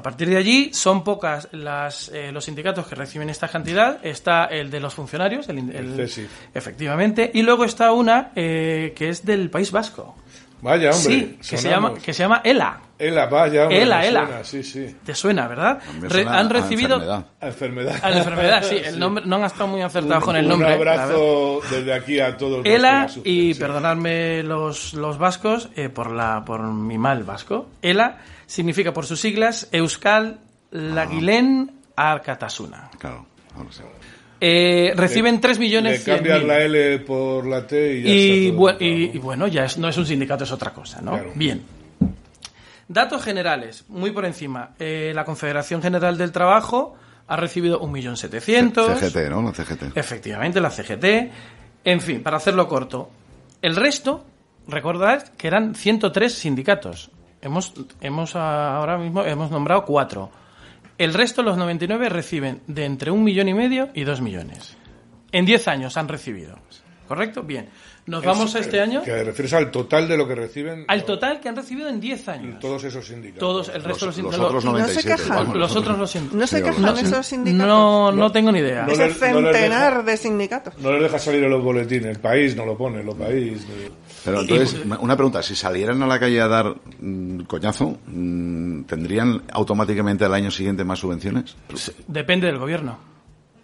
[0.00, 3.98] A partir de allí son pocas las, eh, los sindicatos que reciben esta cantidad.
[4.02, 6.30] Está el de los funcionarios, el, el- CESIF.
[6.54, 10.16] efectivamente, y luego está una eh, que es del País Vasco.
[10.62, 11.14] Vaya, hombre.
[11.14, 12.80] sí, que se llama que se llama ELA.
[12.98, 13.82] Ela, vaya, hombre.
[13.82, 14.26] Ela, Ela.
[14.26, 14.96] suena, Sí, sí.
[15.04, 15.78] Te suena, ¿verdad?
[16.08, 17.26] Suena han a recibido enfermedad.
[17.40, 18.00] A enfermedad.
[18.02, 18.76] a la enfermedad, sí.
[18.84, 20.68] El nombre no han estado muy acertados con el nombre.
[20.68, 22.56] Un abrazo desde aquí a todos.
[22.58, 26.96] los que ELA la sufren, y perdonadme los, los vascos eh, por la por mi
[26.96, 27.68] mal vasco.
[27.82, 28.18] ELA
[28.50, 30.40] significa por sus siglas Euskal
[30.72, 32.90] Laguilén Arkatasuna.
[32.98, 33.82] Claro, ahora sí.
[34.42, 36.48] Eh, reciben 3 millones Le cambias mil.
[36.48, 39.14] la L por la T y ya y, está todo y- ¿no?
[39.14, 41.12] y bueno, ya es- no es un sindicato, es otra cosa, ¿no?
[41.12, 41.32] Claro.
[41.34, 41.62] Bien.
[42.88, 44.70] Datos generales, muy por encima.
[44.78, 46.96] Eh, la Confederación General del Trabajo
[47.28, 48.98] ha recibido 1.700.000.
[48.98, 49.42] CGT, ¿no?
[49.42, 49.92] La CGT.
[49.96, 51.30] Efectivamente, la CGT.
[51.84, 53.10] En fin, para hacerlo corto.
[53.62, 54.24] El resto,
[54.66, 57.10] recordad que eran 103 sindicatos.
[57.42, 60.30] Hemos, hemos ah, ahora mismo hemos nombrado cuatro.
[60.98, 64.76] El resto, los 99, reciben de entre un millón y medio y dos millones.
[65.32, 66.58] En 10 años han recibido.
[67.10, 67.42] ¿Correcto?
[67.42, 67.68] Bien.
[68.06, 71.04] Nos vamos a Es- este año Que refieres al total de lo que reciben al
[71.04, 72.60] total que han recibido en 10 años.
[72.60, 73.40] todos esos sindicatos.
[73.40, 74.46] Todos, el resto Los, de los los sindicatos.
[74.46, 75.16] otros no se 97.
[75.22, 75.36] quejan.
[75.36, 77.66] vamos, los otros los sin- ¿No se quejan no, esos sindicatos?
[77.66, 78.82] No, no tengo ni idea.
[78.86, 80.78] No no les centenar deja- de sindicatos.
[80.78, 82.06] No les deja salir en los boletines.
[82.06, 83.66] El país no lo pone, los país.
[84.24, 89.42] Pero entonces, una pregunta, si salieran a la calle a dar mm, coñazo, mm, ¿tendrían
[89.52, 91.56] automáticamente al año siguiente más subvenciones?
[92.06, 93.10] Depende del gobierno.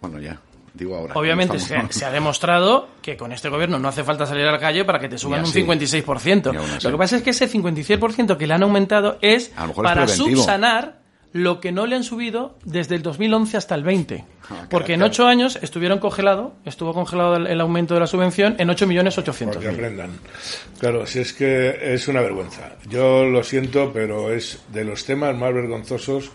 [0.01, 0.39] Bueno, ya,
[0.77, 1.13] digo ahora.
[1.15, 4.59] Obviamente se, se ha demostrado que con este gobierno no hace falta salir a la
[4.59, 5.63] calle para que te suban Y un así.
[5.63, 6.53] 56%.
[6.53, 6.85] Y aún así.
[6.85, 11.59] Lo que pasa es que ese 56% que le han aumentado es para subsanar lo
[11.59, 14.23] que no le han subido desde el 2011 hasta el 20.
[14.49, 18.55] Ah, Porque en ocho años estuvieron congelado, estuvo congelado el, el aumento de la subvención
[18.57, 19.47] en 8.800.000.
[19.49, 20.11] Para que aprendan.
[20.79, 22.77] Claro, si es que es una vergüenza.
[22.89, 26.31] Yo lo siento, pero es de los temas más vergonzosos.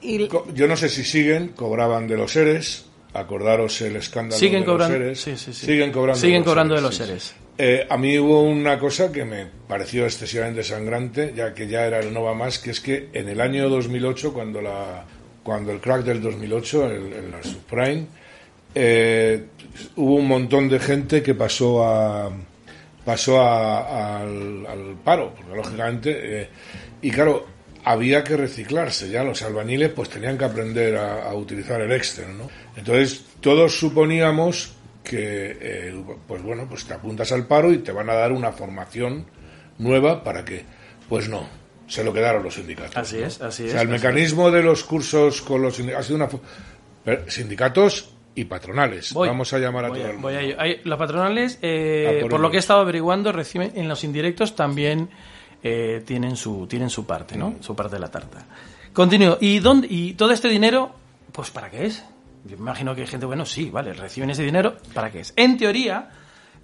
[0.00, 2.86] Y Co- Yo no sé si siguen, cobraban de los seres.
[3.14, 5.20] Acordaros el escándalo Siguen de cobrando- los seres.
[5.20, 5.66] sí, sí, sí.
[5.66, 7.34] Siguen cobrando Siguen de los cobrando de seres, los seres.
[7.56, 11.98] Eh, a mí hubo una cosa que me pareció excesivamente sangrante, ya que ya era
[12.00, 15.04] el no va más, que es que en el año 2008, cuando la
[15.42, 18.06] cuando el crack del 2008, el, el la subprime,
[18.74, 19.44] eh,
[19.96, 22.30] hubo un montón de gente que pasó a
[23.04, 26.48] pasó a- al, al paro, porque lógicamente, eh,
[27.00, 27.46] y claro,
[27.84, 32.44] había que reciclarse ya, los albañiles pues tenían que aprender a, a utilizar el externo,
[32.44, 32.50] ¿no?
[32.76, 35.94] Entonces todos suponíamos que, eh,
[36.26, 39.26] pues bueno, pues te apuntas al paro y te van a dar una formación
[39.78, 40.64] nueva para que,
[41.08, 41.48] pues no,
[41.86, 42.96] se lo quedaron los sindicatos.
[42.96, 43.26] Así ¿no?
[43.26, 43.92] es, así O es, sea, el es.
[43.92, 46.28] mecanismo de los cursos con los sindicatos ha sido una...
[47.30, 49.12] sindicatos y patronales.
[49.12, 49.28] Voy.
[49.28, 50.28] Vamos a llamar a todo a- el mundo.
[50.28, 50.56] voy a ello.
[50.58, 54.54] Hay- los patronales, eh, por por lo que he estado averiguando, reciben en los indirectos
[54.54, 55.08] también
[55.62, 57.56] eh, tienen su tienen su parte, ¿no?
[57.60, 58.44] Su parte de la tarta.
[58.92, 59.38] Continúo.
[59.40, 60.92] ¿Y dónde y todo este dinero,
[61.32, 62.04] pues para qué es?
[62.44, 65.32] Yo me imagino que hay gente, bueno, sí, vale, reciben ese dinero, ¿para qué es?
[65.36, 66.08] En teoría,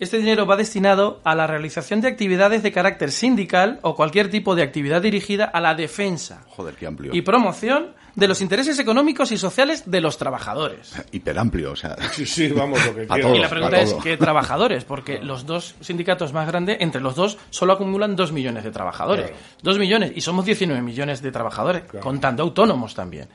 [0.00, 4.54] este dinero va destinado a la realización de actividades de carácter sindical o cualquier tipo
[4.54, 7.14] de actividad dirigida a la defensa Joder, qué amplio.
[7.14, 10.94] y promoción de los intereses económicos y sociales de los trabajadores.
[11.12, 11.96] Hiperamplio, o sea.
[12.12, 13.94] Sí, sí, vamos, lo que A todos, Y la pregunta es.
[13.94, 14.84] ¿qué trabajadores?
[14.84, 19.26] Porque los dos sindicatos más grandes, entre los dos, solo acumulan dos millones de trabajadores.
[19.30, 19.42] Claro.
[19.62, 23.28] Dos millones, y somos 19 millones de trabajadores, contando autónomos también.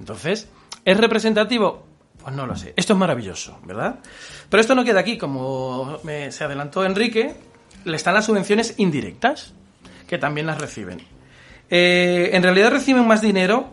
[0.00, 0.48] Entonces,
[0.84, 1.86] ¿es representativo?
[2.26, 2.72] Pues no lo sé.
[2.74, 4.00] Esto es maravilloso, ¿verdad?
[4.50, 5.16] Pero esto no queda aquí.
[5.16, 7.36] Como me- se adelantó Enrique,
[7.84, 9.54] le están las subvenciones indirectas,
[10.08, 11.02] que también las reciben.
[11.70, 13.68] Eh, en realidad reciben más dinero,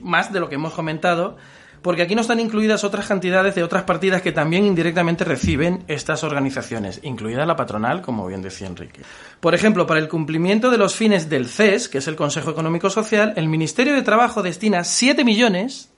[0.00, 1.36] más de lo que hemos comentado,
[1.82, 6.24] porque aquí no están incluidas otras cantidades de otras partidas que también indirectamente reciben estas
[6.24, 9.02] organizaciones, incluida la patronal, como bien decía Enrique.
[9.38, 12.90] Por ejemplo, para el cumplimiento de los fines del CES, que es el Consejo Económico
[12.90, 15.91] Social, el Ministerio de Trabajo destina 7 millones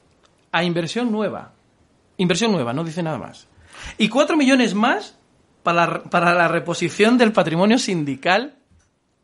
[0.57, 1.53] a inversión nueva.
[2.17, 3.49] Inversión nueva, no dice nada más.
[3.99, 5.19] Y 4 millones más
[5.65, 8.55] para la, para la reposición del patrimonio sindical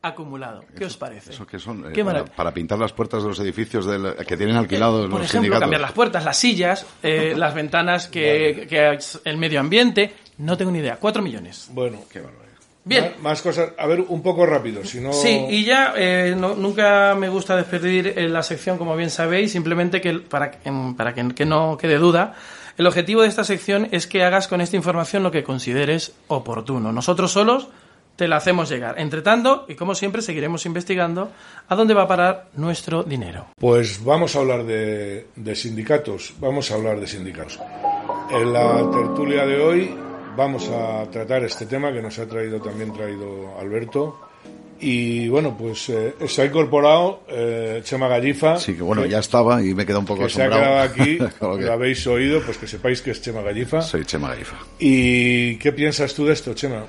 [0.02, 0.64] acumulado.
[0.76, 1.32] ¿Qué os parece?
[1.32, 1.84] ¿Eso qué son?
[1.86, 5.20] Eh, Qué para, para pintar las puertas de los edificios del- que tienen alquilados Por
[5.20, 5.60] los ejemplo, sindicatos.
[5.60, 10.14] cambiar las puertas, las sillas, eh, las ventanas, que, que el medio ambiente.
[10.38, 10.96] No tengo ni idea.
[10.96, 11.68] 4 millones.
[11.72, 11.98] Bueno,
[12.84, 13.12] Bien.
[13.20, 13.70] Más, cosas.
[13.78, 15.12] A ver, un poco rápido, si no.
[15.12, 19.52] Sí, y ya eh, no- nunca me gusta despedir eh, la sección, como bien sabéis,
[19.52, 22.34] simplemente que para, em, para que, que no quede duda,
[22.78, 26.90] el objetivo de esta sección es que hagas con esta información lo que consideres oportuno.
[26.92, 27.68] Nosotros solos
[28.16, 28.98] te la hacemos llegar.
[28.98, 31.30] Entre tanto, y como siempre, seguiremos investigando
[31.68, 33.46] a dónde va a parar nuestro dinero.
[33.58, 36.34] Pues vamos a hablar de, de sindicatos.
[36.38, 37.58] Vamos a hablar de sindicatos.
[38.30, 39.94] En la tertulia de hoy
[40.40, 44.18] vamos a tratar este tema que nos ha traído también traído Alberto.
[44.82, 48.56] Y bueno, pues eh, se ha incorporado eh, Chema Gallifa.
[48.58, 51.64] Sí, que bueno, ya estaba y me queda un poco que se ha aquí, que-
[51.66, 53.82] lo habéis oído, pues que sepáis que es Chema Gallifa.
[53.82, 54.56] Soy Chema Gallifa.
[54.78, 56.86] ¿Y qué piensas tú de esto, Chema?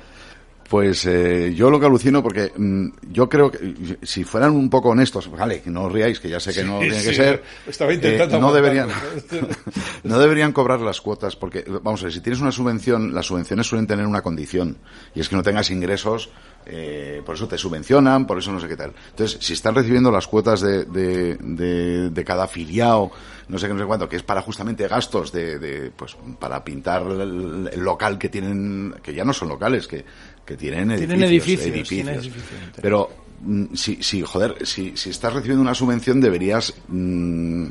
[0.72, 4.88] Pues eh, yo lo que alucino, porque mm, yo creo que si fueran un poco
[4.88, 7.42] honestos, vale, que no os riáis, que ya sé que no Sí, tiene que ser,
[7.66, 9.48] estaba intentando eh, no deberían, aguantarlo.
[10.04, 13.66] no deberían cobrar las cuotas, porque vamos a ver, si tienes una subvención, las subvenciones
[13.66, 14.78] suelen tener una condición,
[15.14, 16.30] y es que no tengas ingresos,
[16.64, 18.94] eh, por eso te subvencionan, por eso no sé qué tal.
[19.10, 23.10] Entonces, si están recibiendo las cuotas de, de, de, de cada afiliado,
[23.48, 26.64] no sé qué, no sé cuánto, que es para justamente gastos de, de pues, para
[26.64, 30.04] pintar el, el local que tienen, que ya no son locales, que,
[30.46, 31.08] que tienen edificios.
[31.08, 31.88] Tienen edificios, edificios.
[31.88, 32.44] tienen edificios.
[32.80, 37.66] Pero, mm, si, si, joder, si, si estás recibiendo una subvención, deberías mm,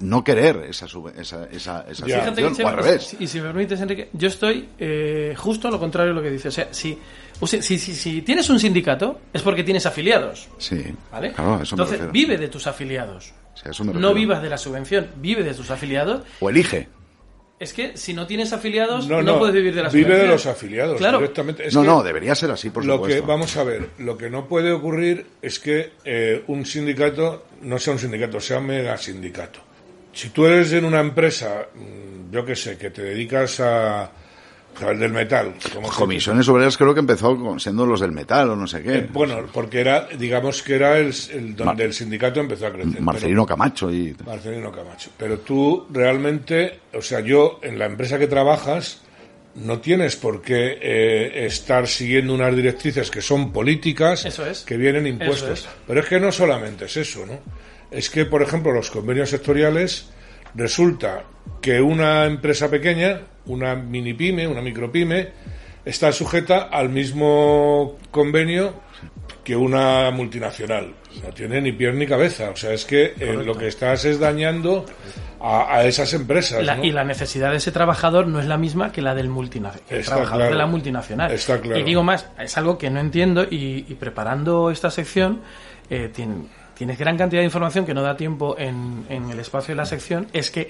[0.00, 3.16] no querer esa, sub- esa, esa, esa subvención, o al revés.
[3.18, 6.30] Y si me permites, Enrique, yo estoy eh, justo a lo contrario de lo que
[6.30, 6.48] dice.
[6.48, 6.98] O sea, si,
[7.40, 10.48] o sea, si, si, si tienes un sindicato, es porque tienes afiliados.
[10.58, 11.32] Sí, ¿Vale?
[11.32, 13.32] claro, eso Entonces, vive de tus afiliados.
[13.54, 16.22] Sí, a eso me No vivas de la subvención, vive de tus afiliados.
[16.40, 16.88] O elige.
[17.60, 20.26] Es que si no tienes afiliados, No, no, no, puedes vivir de la vive de
[20.26, 21.18] los afiliados Claro.
[21.18, 21.66] directamente.
[21.68, 23.20] Es no, que no, debería ser así, por lo supuesto.
[23.20, 27.78] que vamos a ver, lo que no puede ocurrir es que eh, un sindicato no
[27.78, 29.60] sea un sindicato, sea un mega sindicato.
[30.12, 34.10] Si tú eres en una empresa, mm, yo qué sé, que te dedicas a,
[34.86, 38.50] al del metal, como se- Comisiones obreras creo que empezó con- siendo los del metal
[38.50, 38.96] o no sé qué.
[38.98, 43.00] eh, bueno, porque era, digamos que era el, el donde el sindicato empezó a crecer.
[43.00, 44.14] Marcelino Camacho y...
[44.14, 45.10] Pero- Marcelino Camacho.
[45.18, 49.02] Pero tú realmente, o sea, yo en la empresa que trabajas
[49.56, 54.60] no tienes por qué eh, estar siguiendo unas directrices que son políticas Eso es.
[54.60, 55.58] que vienen impuestos.
[55.60, 55.76] Eso es.
[55.86, 57.38] Pero es que no solamente es eso, ¿no?
[57.90, 60.08] Es que, por ejemplo, los convenios sectoriales
[60.54, 61.24] resulta
[61.60, 65.28] que una empresa pequeña, una mini pyme, una micropyme,
[65.84, 68.74] está sujeta al mismo convenio
[69.44, 70.94] que una multinacional.
[71.24, 72.50] No tiene ni pie ni cabeza.
[72.50, 74.84] O sea, es que eh, lo que estás es dañando
[75.40, 76.62] a, a esas empresas.
[76.64, 76.84] La- ¿no?
[76.84, 80.36] Y la necesidad de ese trabajador no es la misma que la del multinacional, trabajador
[80.36, 80.50] claro.
[80.52, 81.32] de la multinacional.
[81.32, 81.78] Está claro.
[81.80, 85.40] Y digo más, es algo que no entiendo y, y preparando esta sección
[85.88, 89.72] eh, tien- tienes gran cantidad de información que no da tiempo en, en el espacio
[89.72, 90.28] de la sección.
[90.32, 90.68] Es que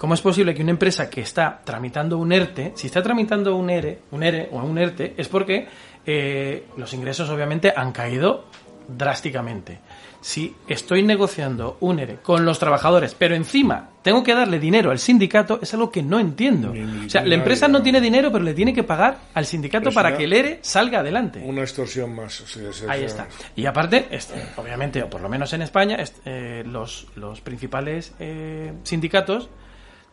[0.00, 3.68] ¿Cómo es posible que una empresa que está tramitando un ERTE, si está tramitando un
[3.68, 5.68] ERE, un ERE o un ERTE, es porque
[6.06, 8.46] eh, los ingresos obviamente han caído
[8.88, 9.78] drásticamente.
[10.22, 14.98] Si estoy negociando un ERE con los trabajadores, pero encima tengo que darle dinero al
[14.98, 16.72] sindicato, es algo que no entiendo.
[16.72, 17.82] Ni- O sea, la empresa no no.
[17.84, 21.00] tiene dinero, pero le tiene que pagar al sindicato para una- que el ERE salga
[21.00, 21.42] adelante.
[21.44, 22.40] Una extorsión más.
[22.40, 23.28] o sea, es- Ahí es- está.
[23.56, 28.14] Y aparte, este, obviamente, o por lo menos en España, est- eh, los, los principales
[28.18, 29.48] eh, sindicatos,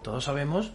[0.02, 0.72] todos sabemos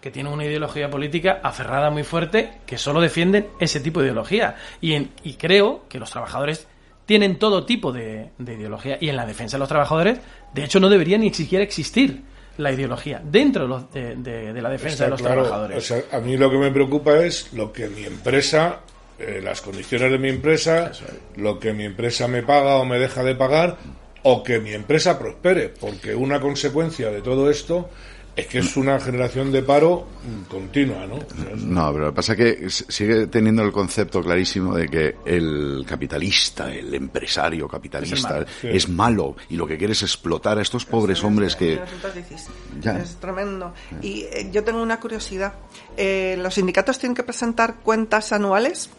[0.00, 4.56] que tienen una ideología política aferrada muy fuerte, que solo defienden ese tipo de ideología.
[4.80, 6.66] Y, en- y creo que los trabajadores
[7.06, 8.98] tienen todo tipo de, de ideología.
[9.00, 10.18] Y en la defensa de los trabajadores,
[10.52, 12.22] de hecho, no debería ni siquiera existir
[12.58, 15.42] la ideología dentro de, de- de- la defensa Está de los claro.
[15.42, 15.78] trabajadores.
[15.78, 18.80] O sea, a mí lo que me preocupa es lo que mi empresa,
[19.18, 20.92] eh, las condiciones de mi empresa,
[21.36, 23.78] lo que mi empresa me paga o me deja de pagar,
[24.22, 27.90] o que mi empresa prospere, porque una consecuencia de todo esto
[28.36, 30.06] es que es una generación de paro
[30.48, 31.18] continua, ¿no?
[31.56, 35.84] No, pero lo que pasa es que sigue teniendo el concepto clarísimo de que el
[35.86, 38.68] capitalista, el empresario capitalista, malo, sí.
[38.70, 41.80] es malo y lo que quiere es explotar a estos pobres hombres que...
[42.14, 42.52] Difícil.
[42.80, 42.98] Ya.
[42.98, 43.74] Es tremendo.
[44.02, 45.54] Y eh, yo tengo una curiosidad.
[45.96, 48.90] Eh, ¿Los sindicatos tienen que presentar cuentas anuales?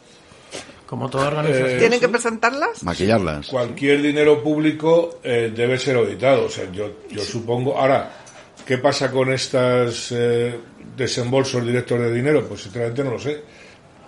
[0.86, 1.70] Como toda organización.
[1.72, 2.84] Eh, ¿Tienen que presentarlas?
[2.84, 3.48] Maquillarlas.
[3.48, 6.46] cualquier dinero público eh, debe ser auditado.
[6.46, 7.78] O sea, yo, yo supongo.
[7.78, 8.25] Ahora,
[8.66, 10.60] ¿Qué pasa con estos eh,
[10.98, 12.46] desembolsos directos de dinero?
[12.48, 13.44] Pues sinceramente no lo sé.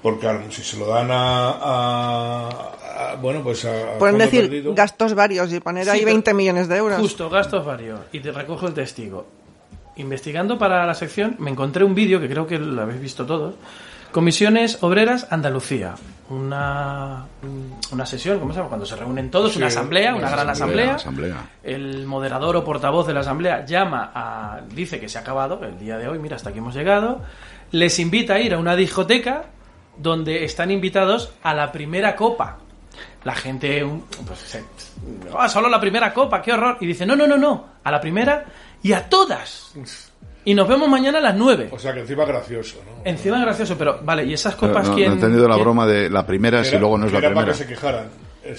[0.02, 2.50] Porque si se lo dan a, a-
[3.12, 3.98] a- bueno, pues a...
[3.98, 4.74] Pueden decir perdido.
[4.74, 7.00] gastos varios y poner Sí, ahí pero- 20 millones de euros.
[7.00, 8.00] Justo, gastos varios.
[8.12, 9.26] Y te recojo el testigo.
[9.98, 13.56] Investigando para la sección, me encontré un vídeo que creo que lo habéis visto todos.
[14.12, 15.96] Comisiones Obreras Andalucía.
[16.30, 17.26] Una,
[17.92, 18.68] una sesión, ¿cómo se llama?
[18.70, 20.96] Cuando se reúnen todos, una asamblea, una gran asamblea.
[20.96, 21.50] asamblea.
[21.64, 24.60] El moderador o portavoz de la asamblea llama a.
[24.74, 27.22] dice que se ha acabado el día de hoy, mira, hasta aquí hemos llegado.
[27.72, 29.44] Les invita a ir a una discoteca
[29.98, 32.58] donde están invitados a la primera copa.
[33.24, 33.86] La gente,
[34.26, 34.66] pues, se-
[35.38, 36.78] "Ah, solo la primera copa, qué horror.
[36.82, 38.46] Y dice, no, no, no, no, a la primera
[38.84, 39.72] y a todas.
[40.48, 41.68] Y nos vemos mañana a las nueve.
[41.74, 43.02] O sea, que encima gracioso, ¿no?
[43.04, 45.12] Encima es gracioso, pero vale, ¿y esas copas no, no quién?
[45.12, 47.30] he entendido la quién- broma de la primera si Era- luego no es la para
[47.32, 47.52] primera.
[47.52, 48.08] que se quejaran.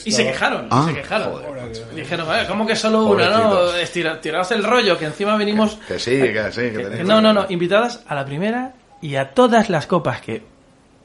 [0.05, 1.33] Y se quejaron, y Ah, se quejaron.
[1.33, 1.95] joder.
[1.95, 3.73] Dijeron, "Eh, ¿cómo que solo una, no?
[3.75, 5.77] Estira- Tiraos el rollo, que encima venimos...
[5.89, 9.15] Que sí, que sí, que Que- tenéis- No, no, no, invitadas a la primera y
[9.17, 10.43] a todas las copas que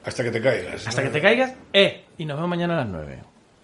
[0.03, 0.85] Hasta que te caigas.
[0.85, 1.07] hasta ¿no?
[1.07, 3.19] que te caigas, eh, y nos vemos mañana a las 9,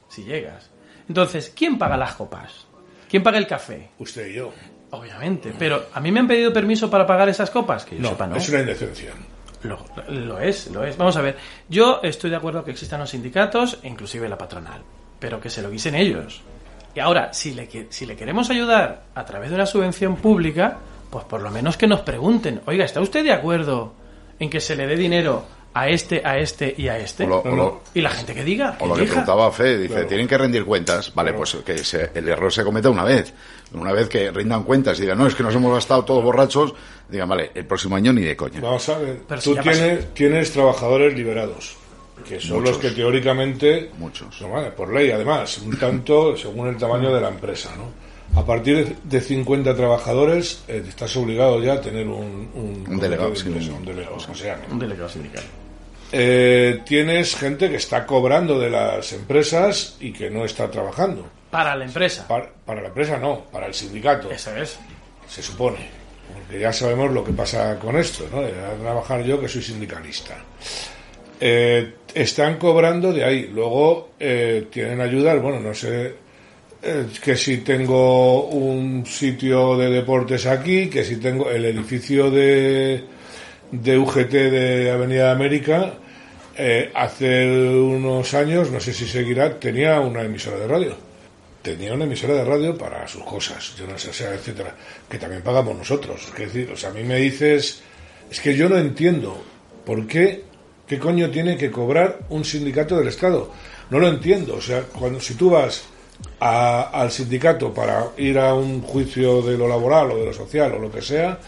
[0.07, 0.69] si llegas.
[1.09, 2.65] Entonces, ¿quién paga las copas?
[3.09, 3.89] ¿Quién paga el café?
[3.99, 4.53] Usted y yo.
[4.91, 7.85] Obviamente, pero ¿a mí me han pedido permiso para pagar esas copas?
[7.85, 8.35] Que yo No, sepa, no.
[8.35, 9.11] es una indecencia.
[9.63, 9.77] Lo,
[10.09, 10.97] lo es, lo es.
[10.97, 14.81] Vamos a ver, yo estoy de acuerdo que existan los sindicatos, e inclusive la patronal,
[15.19, 16.41] pero que se lo guisen ellos.
[16.95, 20.77] Y ahora, si le, si le queremos ayudar a través de una subvención pública,
[21.09, 23.93] pues por lo menos que nos pregunten, oiga, ¿está usted de acuerdo
[24.39, 27.23] en que se le dé dinero a este, a este y a este?
[27.25, 29.77] O lo, o lo- Y la gente que diga, que o lo que preguntaba Fe,
[29.77, 30.07] dice, Claro.
[30.07, 31.13] tienen que rendir cuentas.
[31.13, 33.33] Vale, pues que se- el error se cometa una vez.
[33.73, 36.73] Una vez que rindan cuentas y digan, no, es que nos hemos gastado todos borrachos,
[37.07, 38.59] digan, vale, el próximo año ni de coña.
[38.61, 39.19] Vamos a ver.
[39.27, 41.77] Pero Tú tienes, tienes trabajadores liberados,
[42.27, 42.71] que son Muchos.
[42.75, 44.41] los que teóricamente, Muchos.
[44.41, 47.69] no, vale, por ley además, un tanto según el tamaño de la empresa.
[47.77, 48.08] ¿no?
[48.35, 53.35] A partir de- de 50 trabajadores eh, estás obligado ya a tener un, delegado, de
[53.35, 54.17] sí, empresa, un- delegado,
[54.79, 55.43] delegado sindical.
[56.11, 61.27] Eh, tienes gente que está cobrando de las empresas y que no está trabajando.
[61.51, 62.27] Para la empresa.
[62.27, 64.29] Para, para la empresa no, para el sindicato.
[64.31, 64.77] Eso es.
[65.27, 65.77] se supone,
[66.33, 68.41] porque ya sabemos lo que pasa con esto, ¿no?
[68.41, 70.35] De trabajar yo que soy sindicalista.
[71.39, 76.15] Eh, están cobrando de ahí, luego eh, tienen ayudas, bueno, no sé,
[76.81, 83.03] que si tengo un sitio de deportes aquí, que si tengo el edificio de,
[83.71, 85.93] de UGT de Avenida América,
[86.57, 91.09] eh, hace unos años, no sé si seguirá, tenía una emisora de radio
[91.61, 94.75] tenía una emisora de radio para sus cosas, yo no sé, etcétera,
[95.09, 96.27] que también pagamos nosotros.
[96.33, 97.81] Es decir, o sea, a mí me dices,
[98.29, 99.41] es que yo no entiendo
[99.85, 100.43] por qué,
[100.87, 103.51] qué coño tiene que cobrar un sindicato del Estado.
[103.89, 104.55] No lo entiendo.
[104.55, 105.83] O sea, cuando si tú vas
[106.39, 110.73] a- al sindicato para ir a un juicio de lo laboral o de lo social
[110.73, 111.39] o lo que sea,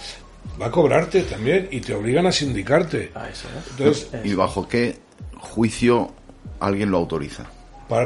[0.61, 3.11] va a cobrarte también y te obligan a sindicarte.
[3.15, 3.61] Ah, eso, ¿eh?
[3.71, 4.97] Entonces, ¿Y bajo qué
[5.37, 6.11] juicio
[6.59, 7.45] alguien lo autoriza?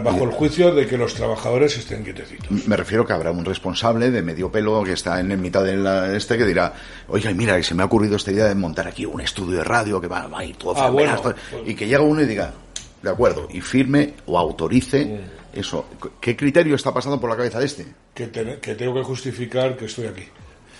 [0.04, 2.49] bajo el juicio de que los trabajadores estén quietecitos.
[2.67, 6.39] Me refiero que habrá un responsable de medio pelo que está en mitad de este
[6.39, 6.73] que dirá,
[7.08, 9.63] oiga, mira, que se me ha ocurrido esta idea de montar aquí un estudio de
[9.63, 11.36] radio que va, va a ir todo Ah, bueno, pues-
[11.67, 12.51] y que llega uno y diga,
[13.04, 15.19] de acuerdo, y firme o autorice
[15.56, 15.86] eso.
[16.20, 17.86] ¿Qué criterio está pasando por la cabeza de este?
[18.13, 20.24] Que, te- que tengo que justificar que estoy aquí.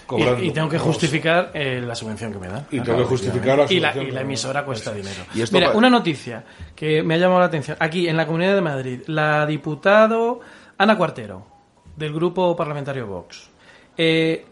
[0.06, 0.44] Cobrando.
[0.44, 0.94] Y, y tengo que Vamos.
[0.94, 2.68] justificar eh, la subvención que me dan.
[2.70, 5.24] Y tengo que justificar la y la, subvención y la emisora cuesta dinero.
[5.34, 6.44] Y esto Mira, una noticia
[6.76, 7.76] que me ha llamado la atención.
[7.80, 10.42] Aquí, en la Comunidad de Madrid, la diputado
[10.78, 11.48] Ana Cuartero,
[11.96, 13.50] del Grupo Parlamentario Vox.
[13.98, 14.46] Eh,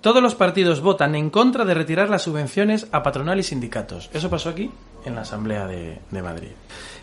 [0.00, 4.10] todos los partidos votan en contra de retirar las subvenciones a patronal y sindicatos.
[4.12, 4.70] Eso pasó aquí,
[5.06, 6.50] en la Asamblea de, de Madrid.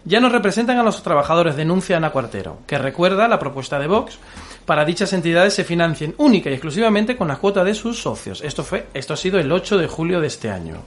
[0.04, 4.18] Ya no representan a los trabajadores, denuncia Ana Cuartero, que recuerda la propuesta de Vox
[4.66, 8.42] para dichas entidades se financien única y exclusivamente con la cuota de sus socios.
[8.42, 10.78] Esto fue, esto ha sido el 8 de julio de este año.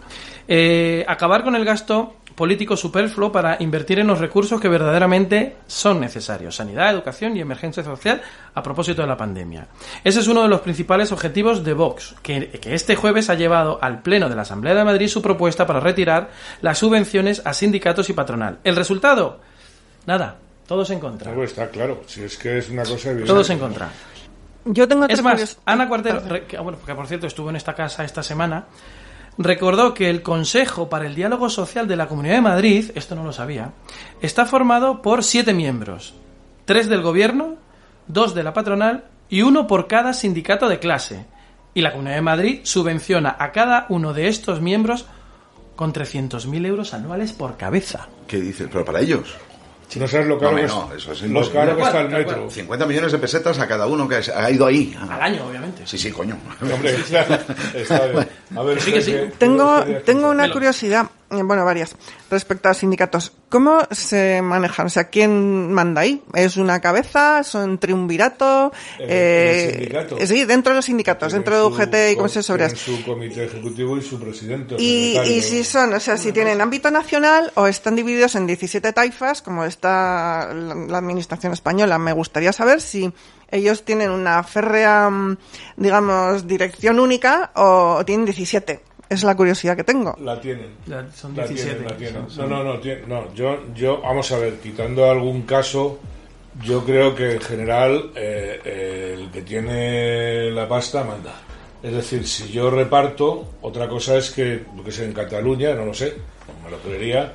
[0.49, 6.01] Eh, acabar con el gasto político superfluo para invertir en los recursos que verdaderamente son
[6.01, 8.21] necesarios, sanidad, educación y emergencia social
[8.55, 9.67] a propósito de la pandemia.
[10.03, 13.79] Ese es uno de los principales objetivos de Vox, que, que este jueves ha llevado
[13.83, 18.11] al Pleno de la Asamblea de Madrid su propuesta para retirar las subvenciones a sindicatos
[18.11, 18.59] y patronal.
[18.65, 19.41] ¿El resultado?
[20.07, 21.33] Nada, todos en contra.
[21.43, 23.33] Está claro, si es que es una cosa evidente.
[23.33, 23.89] Todos en contra.
[24.67, 27.75] Yo tengo Es más, Ana Cuartero, re- que, bueno, que por cierto estuvo en esta
[27.75, 28.65] casa esta semana,
[29.39, 33.25] recordó que el Consejo para el Diálogo Social de la Comunidad de Madrid, esto no
[33.25, 33.73] lo sabía,
[34.21, 36.15] está formado por siete miembros,
[36.65, 37.57] tres del gobierno,
[38.07, 41.27] dos de la patronal y uno por cada sindicato de clase.
[41.75, 45.07] Y la Comunidad de Madrid subvenciona a cada uno de estos miembros
[45.75, 48.09] con 300.000 euros anuales por cabeza.
[48.29, 48.69] ¿Qué dices?
[48.71, 49.35] ¿Pero para ellos?
[49.97, 51.61] No sabes lo caro, No, que, no, es- eso es lo imposible.
[51.61, 52.51] caro que está el metro.
[52.51, 54.97] 50 millones de pesetas a cada uno que ha ido ahí.
[55.09, 55.83] Al año, obviamente.
[55.87, 56.37] Sí, sí, coño.
[56.61, 56.95] Hombre,
[57.75, 58.29] está bien.
[58.57, 59.17] A ver, Sí que sí.
[59.39, 61.97] Tengo, ¿qué querías tengo una curiosidad, bueno, varias,
[62.31, 63.33] respecto a los sindicatos.
[63.49, 64.87] ¿Cómo se manejan?
[64.87, 66.23] O sea, ¿quién manda ahí?
[66.35, 67.43] ¿Es una cabeza?
[67.45, 68.73] ¿Son triunvirato?
[68.99, 70.19] ¿En el Eh, sindicato?
[70.19, 72.79] eh, sí, dentro de los sindicatos, Tienen dentro de su UGT y co- Comisiones Obreras.
[72.79, 74.77] su comité ejecutivo y su presidente.
[74.79, 78.93] Y, y si son, o sea, si tienen ámbito nacional o están divididos en 17
[78.93, 81.99] taifas, como está la, la administración española.
[81.99, 83.13] Me gustaría saber si
[83.51, 85.37] ellos tienen una férrea, mm,
[85.77, 88.81] digamos, dirección única o tienen 17.
[89.15, 90.17] Es la curiosidad que tengo.
[90.21, 90.69] La tienen.
[90.87, 91.71] La- son La 17.
[91.75, 92.23] tienen, la tienen.
[92.23, 93.35] Son- son- No, no, no, no.
[93.35, 95.99] Yo, yo, vamos a ver, quitando algún caso,
[96.63, 101.35] yo creo que en general eh, eh, el que tiene la pasta manda.
[101.83, 105.85] Es decir, si yo reparto, otra cosa es que, lo que sé, en Cataluña, no
[105.85, 106.15] lo sé,
[106.49, 107.33] no me lo creería,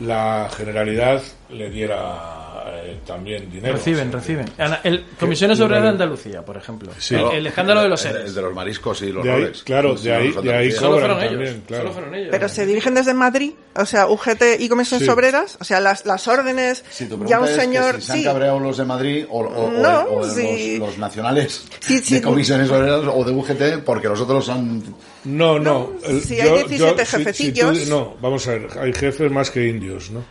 [0.00, 3.74] la generalidad le diera eh, también dinero.
[3.74, 4.46] Reciben, O sea, reciben.
[4.58, 5.88] Ana- El, Comisiones Obreras de.
[5.90, 6.90] Andalucía, por ejemplo.
[6.98, 7.14] Sí.
[7.14, 8.28] El, el escándalo de los El, seres.
[8.28, 9.62] el de los mariscos y los De ahí, roles.
[9.62, 10.72] claro, de ahí, de ahí.
[10.72, 11.30] Solo fueron ellos.
[11.32, 11.82] también, claro.
[11.84, 12.28] Solo fueron ellos.
[12.30, 15.10] Pero se dirigen desde Madrid, o sea, UGT y Comisiones Sí.
[15.10, 18.12] Obreras, o sea, las, las órdenes, Si tu ya un es que señor, si se
[18.12, 20.78] han sí, cabreado los de Madrid o, o- No, o los, sí.
[20.78, 22.14] los nacionales Sí, sí.
[22.16, 24.82] de comisiones obreras o de UGT porque los otros han...
[25.24, 25.92] No, no.
[26.04, 27.88] el- si hay 17 si- si tú- jefecillos.
[27.88, 30.24] no, vamos a ver, hay jefes más que indios, ¿no?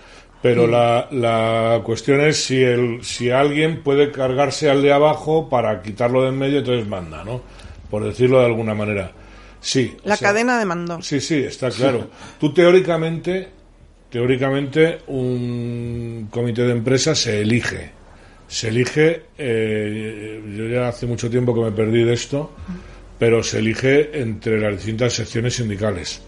[0.47, 0.71] Pero Mm.
[0.71, 6.21] la, la cuestión es si el, si alguien puede cargarse al de abajo para quitarlo
[6.23, 7.41] de en medio, entonces manda, ¿no?
[7.91, 9.11] Por decirlo de alguna manera.
[9.59, 9.97] Sí.
[10.05, 11.01] o la sea, cadena de mando.
[11.01, 12.07] Sí, sí, está claro.
[12.39, 13.49] Tú teóricamente,
[14.09, 17.91] teóricamente un comité de empresa se elige.
[18.47, 22.51] Se elige, eh, yo ya hace mucho tiempo que me perdí de esto,
[23.19, 26.21] pero se elige entre las distintas secciones sindicales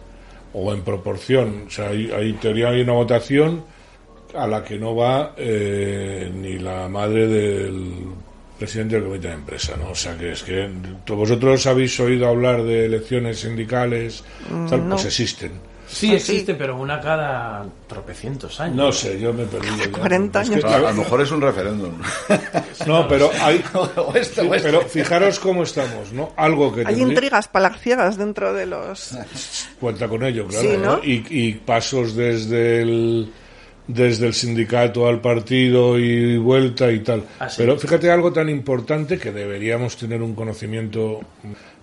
[0.53, 1.63] o en proporción.
[1.67, 3.63] O sea, hay, hay teoría, hay una votación
[4.33, 7.93] a la que no va eh, ni la madre del
[8.57, 9.91] presidente del comité de empresa, ¿no?
[9.91, 10.69] O sea, que es que
[11.07, 14.23] vosotros habéis oído hablar de elecciones sindicales,
[14.69, 14.95] tal, no.
[14.95, 15.51] pues existen.
[15.91, 18.75] Sí, Ah, existe, pero una cada tropecientos años.
[18.75, 19.75] No sé, yo me he perdido.
[19.85, 19.91] ya.
[19.91, 20.65] 40 Es que- años.
[20.71, 21.93] A, a lo mejor es un referéndum.
[22.85, 23.63] no, pero hay...
[23.73, 24.67] O este, o este.
[24.69, 26.31] Pero fijaros cómo estamos, ¿no?
[26.35, 29.17] Algo que Hay tendría- intrigas palaciegas dentro de los...
[29.79, 30.69] cuenta con ello, claro.
[30.69, 30.97] Sí, ¿no?
[30.97, 31.03] ¿no?
[31.03, 33.31] Y, y pasos desde el
[33.89, 37.23] desde el sindicato al partido y vuelta y tal.
[37.57, 41.21] Pero fíjate algo tan importante que deberíamos tener un conocimiento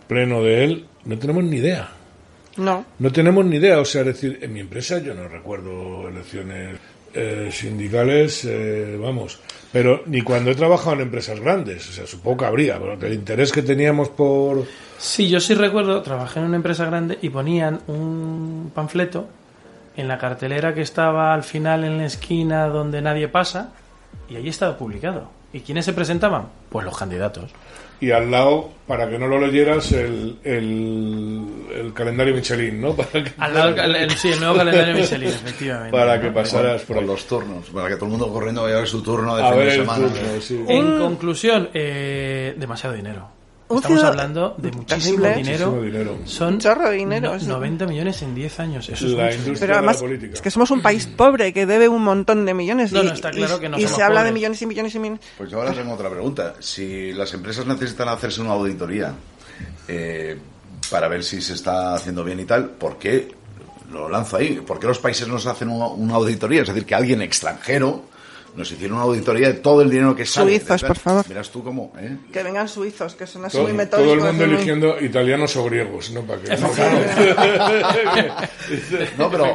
[0.07, 0.87] pleno de él.
[1.05, 1.91] No tenemos ni idea.
[2.59, 2.87] No.
[3.01, 3.81] No tenemos ni idea.
[3.81, 6.77] O sea, es decir, en mi empresa yo no recuerdo elecciones
[7.13, 9.41] eh, sindicales, eh, vamos.
[9.73, 11.89] Pero ni cuando he trabajado en empresas grandes.
[11.89, 14.65] O sea, supongo que habría, pero el interés que teníamos por...
[14.97, 19.27] Sí, yo sí recuerdo, trabajé en una empresa grande y ponían un panfleto
[19.97, 23.73] en la cartelera que estaba al final en la esquina donde nadie pasa
[24.29, 25.31] y allí estaba publicado.
[25.53, 26.49] ¿Y quiénes se presentaban?
[26.69, 27.51] Pues los candidatos.
[27.99, 32.93] y al lado, para que no lo leyeras, el, el, el calendario Michelin, ¿no?
[32.97, 35.97] Para que, Al lado, el, el- sí, el nuevo calendario Michelin, efectivamente.
[35.97, 38.79] para que pasaras por por los turnos, para que todo el mundo corriendo vaya a
[38.81, 40.09] ver su turno de A fin ver de semana.
[40.09, 40.65] turno, sí.
[40.69, 43.29] En conclusión, eh, demasiado dinero.
[43.69, 45.71] Un Estamos ciudad- hablando de muchísimo dinero.
[45.73, 46.19] Muchísimo dinero.
[46.25, 47.47] Son chorro de dinero, no- sí.
[47.47, 48.89] 90 millones en 10 años.
[48.89, 49.25] Eso es mucho.
[49.25, 50.35] industria Pero de además, la política.
[50.35, 52.93] es que somos un país pobre que debe un montón de millones.
[52.93, 54.67] No, y, no, está y- claro que no y somos se habla de millones y
[54.67, 55.21] millones y millones.
[55.37, 56.55] Pues yo ahora tengo otra pregunta.
[56.61, 59.15] Si las empresas necesitan hacerse una auditoría
[59.89, 60.39] eh,
[60.91, 63.35] para ver si se está haciendo bien y tal, ¿por qué
[63.91, 64.61] lo lanzo ahí?
[64.65, 66.63] ¿Por qué los países no se hacen una, una auditoría?
[66.63, 68.05] Es decir, que alguien extranjero
[68.57, 70.59] nos hiciera una auditoría de todo el dinero que sale.
[70.59, 71.25] Suizos, por favor.
[71.29, 72.17] Verás tú cómo, ¿eh?
[72.33, 74.13] Que vengan suizos, que son así todo, muy todo metódicos.
[74.13, 76.23] el mundo muy- eligiendo italianos o griegos, ¿no?
[76.23, 76.57] Para que,
[79.19, 79.55] No, pero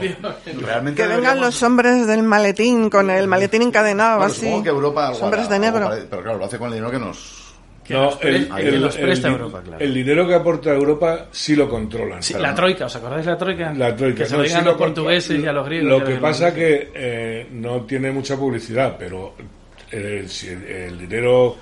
[0.61, 4.41] realmente Que vengan deberíamos- los hombres del maletín, con el maletín encadenado, Bueno, así.
[4.45, 5.89] supongo que Europa Los algo hombres hará, de negro.
[6.09, 7.40] pero claro, lo hace con el dinero que nos...
[7.91, 9.83] Que No, nos el, que el- nos presta el- Europa, claro.
[9.83, 12.23] el dinero que aporta Europa sí lo controlan.
[12.23, 13.73] Sí, la troika, ¿os acordáis de la troika?
[13.73, 14.19] La troika.
[14.19, 15.89] Que se no, lo sí a los portugueses y a los griegos.
[15.89, 19.33] Lo los que pasa que eh, no tiene mucha publicidad, pero
[19.91, 21.57] eh, si el, el dinero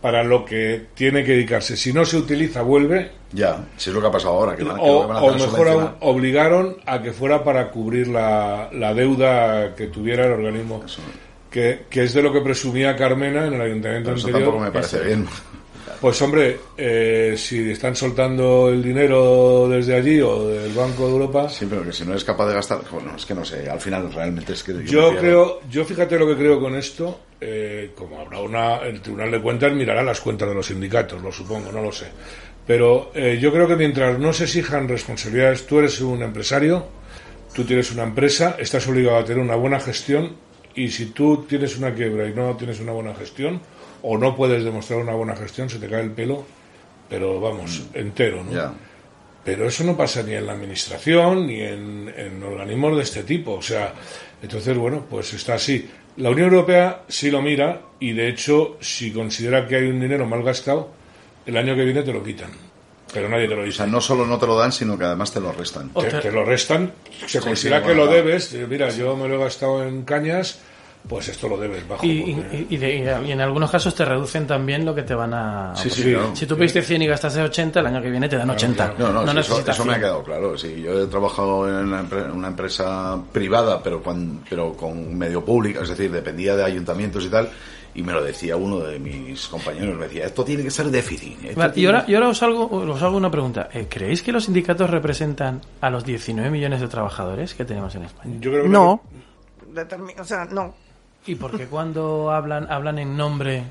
[0.00, 3.10] para lo que tiene que dedicarse, si no se utiliza, vuelve.
[3.32, 4.54] Ya, si es lo que ha pasado ahora.
[4.54, 7.42] Que van, que O, lo van a o hacer mejor aún, obligaron a que fuera
[7.42, 10.84] para cubrir la, la deuda que tuviera el organismo.
[11.50, 14.50] Que, que es de lo que presumía Carmena en el ayuntamiento Pero eso anterior.
[14.50, 15.24] tampoco me parece Ese.
[16.00, 21.48] Pues hombre, eh, si están soltando el dinero desde allí o del Banco de Europa,
[21.48, 22.80] Sí, pero que si no eres capaz de gastar...
[22.90, 24.72] Bueno, es que no sé, al final realmente es que...
[24.84, 25.18] yo pierdo.
[25.18, 29.40] creo, yo fíjate lo que creo con esto, eh, como habrá una, el Tribunal de
[29.40, 32.06] Cuentas mirará las cuentas de los sindicatos, lo supongo, no lo sé.
[32.66, 36.86] Pero eh, yo creo que mientras no se exijan responsabilidades, tú eres un empresario,
[37.54, 40.44] tú tienes una empresa, estás obligado a tener una buena gestión
[40.76, 43.62] Y si tú tienes una quiebra y no tienes una buena gestión,
[44.08, 46.44] o no puedes demostrar una buena gestión, se te cae el pelo,
[47.08, 48.74] pero vamos, entero, ¿no?
[49.44, 53.54] Pero eso no pasa ni en la administración ni en, en organismos de este tipo.
[53.54, 53.92] O sea,
[54.42, 55.88] entonces, bueno, pues está así.
[56.16, 60.26] La Unión Europea sí lo mira y, de hecho, si considera que hay un dinero
[60.26, 60.90] mal gastado,
[61.44, 62.50] el año que viene te lo quitan.
[63.12, 63.76] Pero nadie te lo O dice.
[63.78, 65.90] sea, no solo no te lo dan, sino que además te lo restan.
[65.90, 66.92] Te, te lo restan,
[67.26, 68.52] se considera sí, que bueno, lo debes.
[68.68, 70.58] Mira, yo me lo he gastado en cañas,
[71.08, 72.04] pues esto lo debes bajo.
[72.04, 75.14] Y, porque- y- y de- y en algunos casos te reducen también lo que te
[75.14, 75.72] van a...
[75.76, 76.10] Sí, sí, Sí.
[76.12, 76.34] claro.
[76.34, 78.94] Si tú pediste 100 y gastaste 80, el año que viene te dan 80.
[78.94, 79.12] claro.
[79.12, 80.00] No, no, sí, eso, necesitas eso me ha 100.
[80.02, 80.58] quedado claro.
[80.58, 85.44] Sí, yo he trabajado en una, empre- una empresa privada, pero con, pero con medio
[85.44, 87.48] pública, es decir, dependía de ayuntamientos y tal,
[87.94, 91.38] y me lo decía uno de mis compañeros, me decía, esto tiene que ser déficit.
[91.76, 93.68] y ahora, y ahora os, hago, os hago una pregunta.
[93.72, 98.02] Eh, ¿Creéis que los sindicatos representan a los 19 millones de trabajadores que tenemos en
[98.04, 98.34] España?
[98.40, 99.00] Yo creo que No.
[99.72, 100.74] Determi- o sea, no.
[101.26, 103.64] ¿Y por qué cuando hablan, hablan en nombre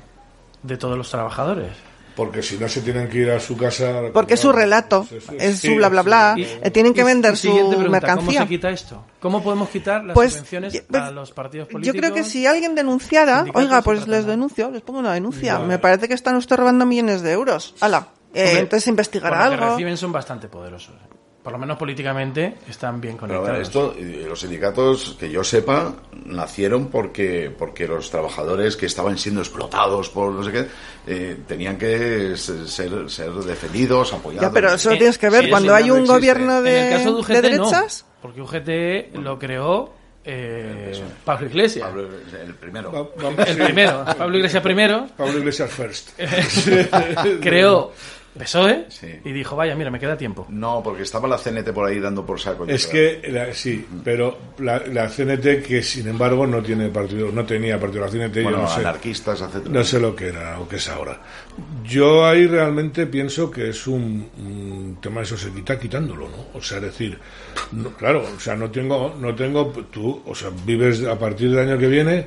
[0.62, 1.72] de todos los trabajadores?
[2.14, 4.00] Porque si no se tienen que ir a su casa.
[4.14, 5.06] Porque es su relato,
[5.38, 6.06] es Sí, su bla bla sí.
[6.06, 6.34] bla.
[6.38, 8.16] Y- eh, tienen que vender su pregunta, mercancía.
[8.40, 9.04] ¿Cómo se quita esto?
[9.20, 12.00] ¿Cómo podemos quitar las Pues, subvenciones y- pues, a los partidos Yo políticos?
[12.00, 15.54] creo que si alguien denunciara, oiga, pues les denuncio, les pongo una denuncia.
[15.56, 15.66] Vale.
[15.66, 17.74] Me parece que están usted robando millones de euros.
[17.80, 18.08] Hala.
[18.32, 19.70] Eh, entonces investigará por lo que algo.
[19.76, 20.94] reciben son bastante poderosos.
[21.46, 23.48] Por lo menos políticamente están bien Pero conectados.
[23.48, 25.94] bueno, esto, eh, los sindicatos, que yo sepa,
[26.24, 30.66] nacieron porque, porque los trabajadores que estaban siendo explotados por no sé qué,
[31.06, 34.48] eh, tenían que ser, ser, defendidos, apoyados.
[34.48, 36.14] Ya, pero eso lo tienes que ver sí, cuando hay un existe.
[36.14, 38.04] gobierno de, en el caso de UGT de derechas.
[38.04, 39.92] no, porque UGT lo creó
[40.24, 41.86] eh, Pablo Iglesias.
[41.86, 42.08] Pablo,
[42.44, 43.12] el primero.
[43.38, 43.62] El sí.
[43.62, 46.10] primero, Pablo Iglesias primero, Pablo Iglesias first.
[47.40, 47.92] creó
[48.38, 49.08] PSOE Sí.
[49.24, 50.46] Y dijo, vaya, mira, me queda tiempo.
[50.48, 52.66] No, porque estaba la CNT por ahí dando por saco.
[52.66, 57.44] Es que la- sí, pero la, la CNT que sin embargo no tiene partido, no
[57.44, 59.74] tenía partido la CNT, Bueno, yo no sé, anarquistas, etcétera.
[59.74, 61.20] no sé lo que era o qué es ahora.
[61.84, 66.46] Yo ahí realmente pienso que es un, un tema eso se quita quitándolo, ¿no?
[66.58, 67.18] O sea, es decir,
[67.72, 71.60] no- claro, o sea, no tengo, no tengo, tú, o sea, vives a partir del
[71.68, 72.26] año que viene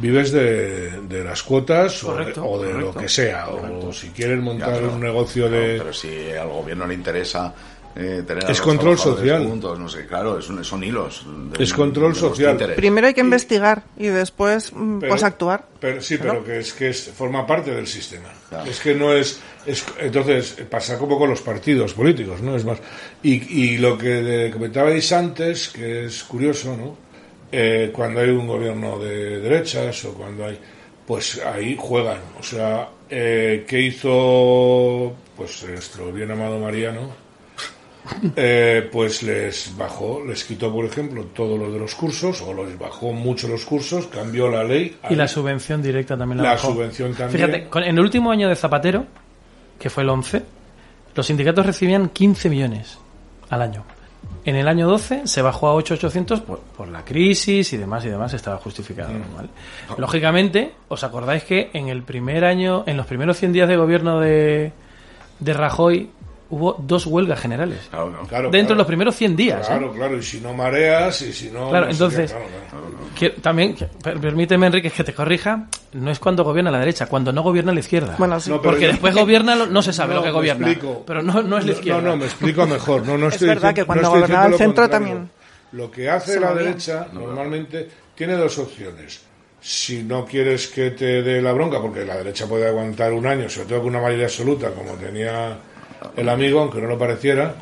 [0.00, 4.08] vives de, de las cuotas o de- Correcto, o de, lo que sea o si
[4.08, 7.54] quieres Ya, montar pero- un negocio de pero si al gobierno le interesa
[7.96, 9.44] eh, tener a Es control social.
[9.48, 11.26] juntos, no sé, claro, es un- son hilos.
[11.52, 12.56] de Es un- control social.
[12.76, 15.64] Primero hay que investigar y después mm, Pero- pues actuar.
[15.80, 18.28] Pero, sí, pero que es que es, forma parte del sistema.
[18.48, 18.70] Claro.
[18.70, 19.84] Es que no es, es.
[19.98, 22.54] Entonces, pasa como con los partidos políticos, ¿no?
[22.54, 22.78] Es más.
[23.24, 23.32] Y,
[23.72, 26.96] y lo que comentabais antes, que es curioso, ¿no?
[27.52, 30.58] Eh, cuando hay un gobierno de derechas o cuando hay.
[31.06, 32.18] Pues ahí juegan.
[32.38, 37.10] O sea, eh, ¿qué hizo pues nuestro bien amado Mariano?
[38.34, 42.76] Eh, pues les bajó, les quitó, por ejemplo, todos los de los cursos, o les
[42.78, 44.96] bajó mucho los cursos, cambió la ley.
[45.10, 46.72] Y la subvención directa también la, La bajó.
[46.72, 47.50] subvención también.
[47.50, 49.04] Fíjate, en el último año de Zapatero,
[49.78, 50.42] que fue el 11,
[51.14, 52.98] los sindicatos recibían 15 millones
[53.50, 53.84] al año.
[54.44, 58.08] En el año 12 se bajó a 8.800 por, por la crisis y demás y
[58.08, 59.10] demás, estaba justificado.
[59.12, 59.36] Mm.
[59.36, 59.48] ¿vale?
[59.98, 64.20] Lógicamente, ¿os acordáis que en el primer año, en los primeros 100 días de gobierno
[64.20, 64.72] de,
[65.40, 66.10] de Rajoy,
[66.50, 67.78] hubo dos huelgas generales?
[67.90, 68.26] Claro, no.
[68.26, 69.60] Claro, Dentro de los primeros 100 días.
[69.62, 69.64] ¿eh?
[69.68, 71.70] Claro, claro, y si no mareas, y si no.
[71.70, 72.86] Claro, no entonces- claro, claro.
[73.18, 77.42] Que también, permíteme, Enrique, que te corrija, no es cuando gobierna la derecha, cuando no
[77.42, 78.14] gobierna la izquierda.
[78.18, 78.50] Bueno, sí.
[78.50, 80.70] No, Porque yo- después gobierna, lo- no se sabe No, lo que gobierna.
[80.70, 81.02] explico.
[81.06, 82.00] Pero no, no es la izquierda.
[82.00, 83.06] No, no, me explico mejor.
[83.06, 84.90] No, no Es estoy verdad diciendo- que cuando gobernaba el centro contrario.
[84.90, 85.30] también
[85.72, 89.22] Lo que hace la derecha normalmente tiene dos opciones.
[89.62, 93.48] Si no quieres que te dé la bronca, porque la derecha puede aguantar un año,
[93.48, 95.58] sobre todo con una mayoría absoluta, como tenía
[96.16, 97.54] el amigo, aunque no lo pareciera,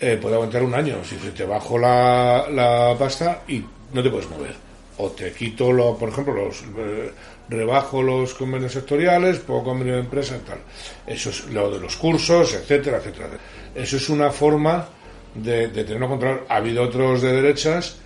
[0.00, 0.96] eh, puede aguantar un año.
[1.04, 4.54] Si te bajo la, la pasta y no te puedes mover.
[4.98, 7.10] O te quito, lo, por ejemplo, los eh,
[7.48, 10.58] rebajo los convenios sectoriales, pongo convenio de empresa, tal.
[11.06, 13.28] Eso es lo de los cursos, etcétera, etcétera.
[13.74, 14.88] Eso es una forma
[15.34, 16.44] de, de tenerlo control.
[16.48, 17.98] Ha habido otros de derechas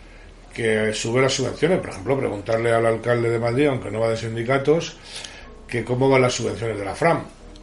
[0.53, 1.79] que suben las subvenciones.
[1.79, 4.97] Por ejemplo, preguntarle al alcalde de Madrid, aunque no va de sindicatos,
[5.67, 7.23] que cómo van las subvenciones de la FRAM.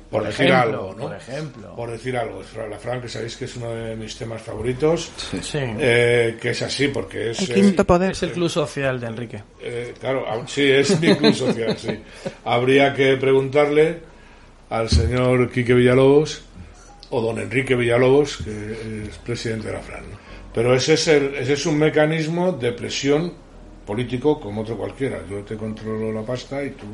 [0.09, 1.03] Por, Por decir ejemplo, algo, ¿no?
[1.03, 1.75] por ejemplo.
[1.75, 2.41] Por decir algo.
[2.69, 5.59] La FRAM, que sabéis que es uno de mis temas favoritos, Sí.
[5.61, 7.41] eh, que es así, porque es...
[7.41, 8.11] El eh, quinto poder.
[8.11, 9.43] Es el club social de Enrique.
[9.61, 11.89] eh, claro, ah, sí, es mi club social, sí.
[12.45, 13.99] Habría que preguntarle
[14.69, 16.43] al señor Quique Villalobos
[17.09, 20.03] o don Enrique Villalobos, que es presidente de la FRAN.
[20.09, 20.17] ¿no?
[20.53, 23.33] Pero ese es, el, ese es un mecanismo de presión
[23.85, 25.19] político como otro cualquiera.
[25.29, 26.85] Yo te controlo la pasta y tú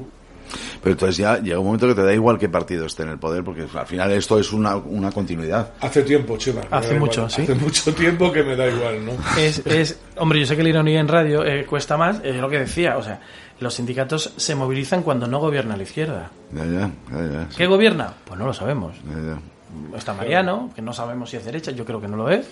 [0.82, 3.20] Pero entonces ya llega un momento que te da igual qué partido esté en el
[3.20, 5.74] poder, porque al final esto es una, una continuidad.
[5.82, 6.62] Hace tiempo, Chema.
[6.62, 7.32] que me Hace da mucho, igual.
[7.32, 7.42] sí.
[7.44, 9.12] Hace mucho tiempo que me da igual, ¿no?
[9.38, 12.50] Es, es, hombre, yo sé que la ironía en radio eh, cuesta más, es lo
[12.50, 13.20] que decía, o sea,
[13.60, 16.32] los sindicatos se movilizan cuando no gobierna la izquierda.
[16.52, 18.14] Ya, ya, ya, ya, sí, ¿Qué gobierna?
[18.26, 18.96] Pues no lo sabemos.
[19.06, 19.98] ya, ya.
[19.98, 22.46] Está Mariano, que no sabemos si es derecha, yo creo que no lo es,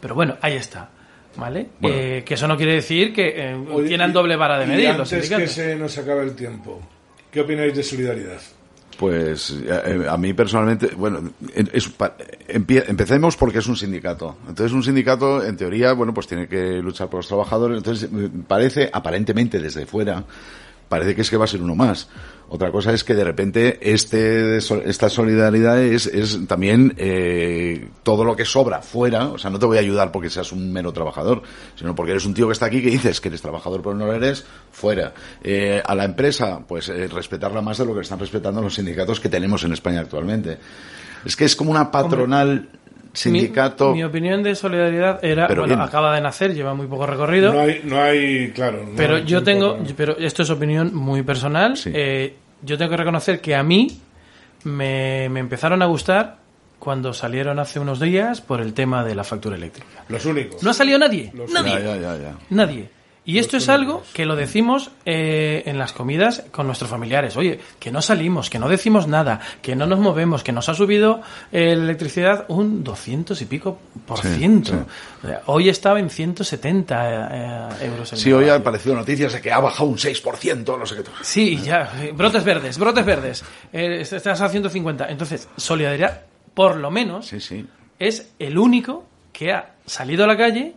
[0.00, 0.88] pero bueno, ahí está.
[1.36, 1.66] ¿Vale?
[1.80, 1.96] Bueno.
[1.98, 4.68] Eh, que eso no quiere decir que eh, Oye, tienen y- doble vara de y
[4.68, 5.50] medir los antes que sindicatos.
[5.54, 6.80] se nos acabe el tiempo,
[7.34, 8.40] ¿qué opináis de solidaridad?
[8.96, 11.32] Pues eh, a mí personalmente, bueno,
[12.46, 14.36] empecemos porque es un sindicato.
[14.48, 17.78] Entonces un sindicato, en teoría, bueno, pues tiene que luchar por los trabajadores.
[17.78, 20.24] Entonces eh, parece, aparentemente desde fuera,
[20.94, 22.08] parece que es que va a ser uno más.
[22.48, 28.36] Otra cosa es que de repente este, esta solidaridad es, es también eh, todo lo
[28.36, 29.26] que sobra fuera.
[29.26, 31.42] O sea, no te voy a ayudar porque seas un mero trabajador,
[31.74, 34.06] sino porque eres un tío que está aquí que dices que eres trabajador pero no
[34.06, 35.12] lo eres, fuera.
[35.42, 39.18] Eh, a la empresa, pues eh, respetarla más de lo que están respetando los sindicatos
[39.18, 40.56] que tenemos en España actualmente.
[41.24, 42.68] Es que es como una patronal
[43.14, 43.90] sindicato.
[43.90, 45.88] Mi, mi opinión de solidaridad era, Pero bueno, bien.
[45.88, 47.52] acaba de nacer, lleva muy poco recorrido.
[47.52, 48.82] No hay, no hay claro.
[48.84, 51.76] no Pero hay yo tengo, para- pero esto es opinión muy personal.
[51.76, 51.90] Sí.
[51.94, 54.00] eh, yo tengo que reconocer que a mí
[54.64, 56.38] me, me empezaron a gustar
[56.78, 60.04] cuando salieron hace unos días por el tema de la factura eléctrica.
[60.08, 60.62] Los únicos.
[60.62, 62.34] No ha salido nadie, Los- nadie, Ya, ya, ya, ya.
[62.50, 62.88] nadie.
[63.26, 67.38] Y esto es algo que lo decimos eh, en las comidas con nuestros familiares.
[67.38, 70.74] Oye, que no salimos, que no decimos nada, que no nos movemos, que nos ha
[70.74, 74.72] subido eh, la electricidad un 200 y pico por Sí, ciento.
[75.22, 75.28] sí.
[75.46, 77.28] Hoy estaba en 170
[77.80, 80.84] eh, euros el Sí, hoy han aparecido noticias de que ha bajado un 6%, no
[80.84, 81.02] sé qué.
[81.22, 81.92] Sí, ya.
[82.02, 83.44] eh, Brotes verdes, brotes verdes.
[83.72, 85.06] Eh, estás a 150.
[85.08, 86.22] Entonces, Solidaridad,
[86.52, 87.64] por lo menos, Sí, sí.
[87.98, 90.74] es el único que ha salido a la calle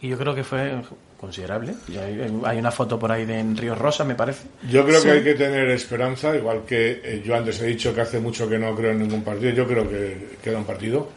[0.00, 0.82] y yo creo que fue
[1.20, 1.74] considerable.
[1.88, 4.46] Y hay, hay una foto por ahí de en Río Rosa, me parece.
[4.70, 5.06] Yo creo Sí.
[5.06, 8.48] que hay que tener esperanza, igual que eh, yo antes he dicho que hace mucho
[8.48, 9.50] que no creo en ningún partido.
[9.52, 11.08] Yo creo que queda un partido,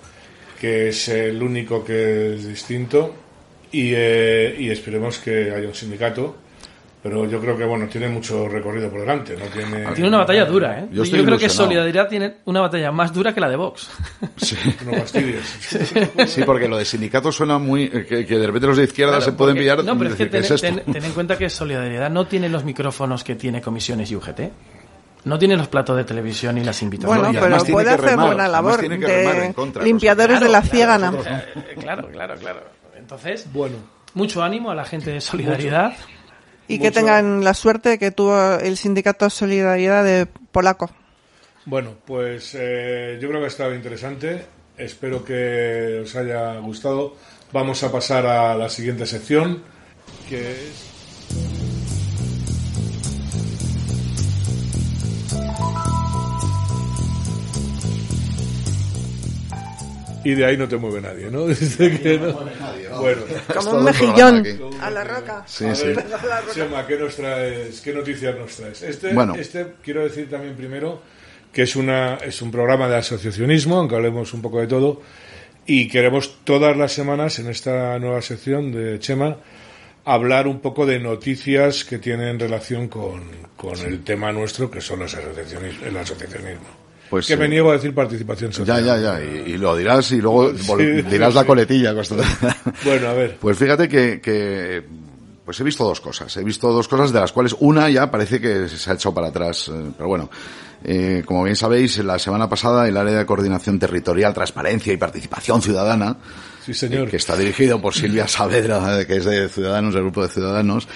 [0.59, 3.13] que es el único que es distinto
[3.71, 6.35] y, eh, y esperemos que haya un sindicato.
[7.01, 9.37] Pero yo creo que bueno tiene mucho recorrido por delante.
[9.37, 10.87] No tiene, Tiene una batalla dura, ¿eh?
[10.91, 11.47] Yo Yo, creo que.
[11.47, 13.89] Solidaridad tiene una batalla más dura que la de Vox.
[14.35, 14.57] Sí.
[14.85, 15.45] No fastidies.
[16.27, 17.83] Sí, porque lo de sindicato suena muy.
[17.85, 19.83] eh, que, que de repente los de izquierda Claro, se pueden porque- pillar.
[19.85, 20.67] No, pero es que ten, ¿qué es esto?
[20.67, 24.39] ten- ten en cuenta que Solidaridad no tiene los micrófonos que tiene Comisiones y UGT.
[25.23, 27.23] No tiene los platos de televisión y las invitaciones.
[27.23, 30.45] Bueno, pero puede que hacer remar, labor tiene que remar en de contra, limpiadores Claro,
[30.45, 31.13] de la ciegana.
[31.55, 32.59] Eh, claro, claro, claro.
[32.97, 33.75] Entonces, Bueno,
[34.13, 35.93] mucho ánimo a la gente de Solidaridad.
[36.69, 40.89] Y que tengan la suerte que tuvo el sindicato Solidaridad de Polaco.
[41.65, 44.45] bueno, pues eh, yo creo que ha estado interesante.
[44.77, 47.15] Espero que os haya gustado.
[47.51, 49.63] Vamos a pasar a la siguiente sección,
[50.29, 51.68] que es
[60.23, 61.47] Y de ahí no te mueve nadie, ¿no?
[61.47, 62.33] Dice que no.
[62.99, 63.21] Bueno,
[63.55, 64.43] Como un mejillón
[64.81, 65.43] a la roca.
[65.47, 65.87] Sí, a sí.
[65.87, 66.03] ver,
[66.53, 67.81] Chema, ¿qué nos traes?
[67.81, 68.81] ¿Qué noticias nos traes?
[68.81, 69.35] Este, Bueno.
[69.35, 71.01] este quiero decir también primero
[71.53, 75.01] que es una es un programa de asociacionismo, aunque hablemos un poco de todo,
[75.65, 79.37] y queremos todas las semanas en esta nueva sección de Chema
[80.05, 83.21] hablar un poco de noticias que tienen relación con,
[83.55, 86.88] con el tema nuestro, que son los asociacionismo, el asociacionismo.
[87.09, 88.83] Pues, que eh, me niego a decir participación Ya, social.
[88.85, 89.23] ya, ya.
[89.23, 90.75] Y, y lo dirás y luego Sí,
[91.09, 91.93] dirás la coletilla.
[92.85, 93.37] Bueno, a ver.
[93.39, 94.83] Pues fíjate que, que,
[95.45, 96.35] pues he visto dos cosas.
[96.37, 99.27] He visto dos cosas de las cuales una ya parece que se ha echado para
[99.29, 99.69] atrás.
[99.73, 100.29] eh, Pero bueno,
[100.83, 105.61] eh, como bien sabéis, la semana pasada el área de coordinación territorial, transparencia y participación
[105.61, 106.17] ciudadana,
[106.65, 107.09] Sí, señor.
[107.09, 110.87] que está dirigido por Silvia Saavedra, que es de Ciudadanos, del grupo de Ciudadanos,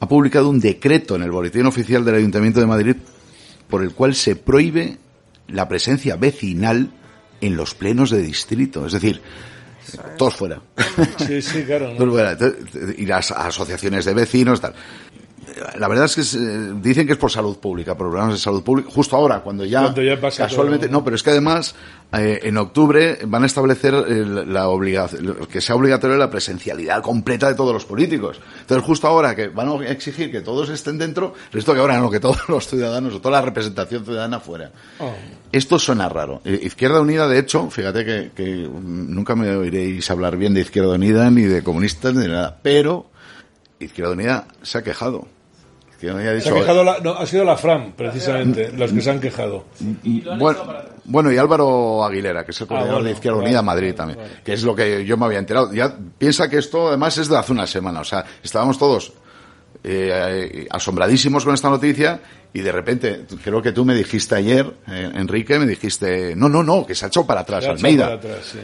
[0.00, 2.96] ha publicado un decreto en el boletín oficial del Ayuntamiento de Madrid
[3.68, 4.96] por el cual se prohíbe
[5.48, 6.90] la presencia vecinal
[7.40, 8.86] en los plenos de distrito.
[8.86, 9.20] Es decir,
[10.16, 10.60] todos fuera.
[11.18, 11.92] Sí, sí, claro.
[11.92, 11.96] ¿no?
[11.96, 12.36] Todos fuera.
[12.96, 14.74] Y las asociaciones de vecinos, tal.
[15.78, 18.40] La verdad es que es, eh, dicen que es por salud pública, por programas de
[18.40, 18.90] salud pública.
[18.92, 20.98] Justo ahora, cuando ya, Cuando ya pasa casualmente, todo.
[20.98, 21.74] no, pero es que además
[22.12, 27.48] eh, en octubre van a establecer el- la obligación, que sea obligatoria la presencialidad completa
[27.48, 28.38] de todos los políticos.
[28.60, 32.10] Entonces justo ahora que van a exigir que todos estén dentro, esto que ahora no,
[32.10, 34.70] que todos los ciudadanos o toda la representación ciudadana fuera.
[35.00, 35.12] Oh.
[35.50, 36.40] Esto suena raro.
[36.44, 40.94] Eh, Izquierda Unida, de hecho, fíjate que, que nunca me oiréis hablar bien de Izquierda
[40.94, 43.06] Unida ni de comunistas ni de nada, pero
[43.84, 45.26] Izquierda Unida se ha quejado.
[45.90, 49.00] Izquierda Unida ha Se ha, quejado la- no, ha sido la FRAM, precisamente, los que
[49.00, 49.64] se han quejado.
[50.38, 50.60] bueno,
[51.04, 54.18] bueno, y Álvaro Aguilera, que es el coordinador bueno, de Izquierda vale, Unida Madrid también,
[54.44, 55.72] que es lo que yo me había enterado.
[55.72, 59.12] Ya piensa que esto además es de hace una semana, o sea, estábamos todos
[59.84, 62.20] eh, asombradísimos con esta noticia
[62.52, 66.62] y de repente, creo que tú me dijiste ayer, eh, Enrique, me dijiste, no, no,
[66.62, 68.04] no, que se ha echado para atrás Se ha echado Almeida.
[68.04, 68.58] para atrás, sí.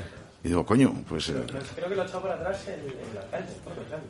[0.48, 1.28] Y digo, coño, pues...
[1.28, 1.34] eh,
[1.76, 3.52] Creo que lo ha echado para atrás el, el alcalde.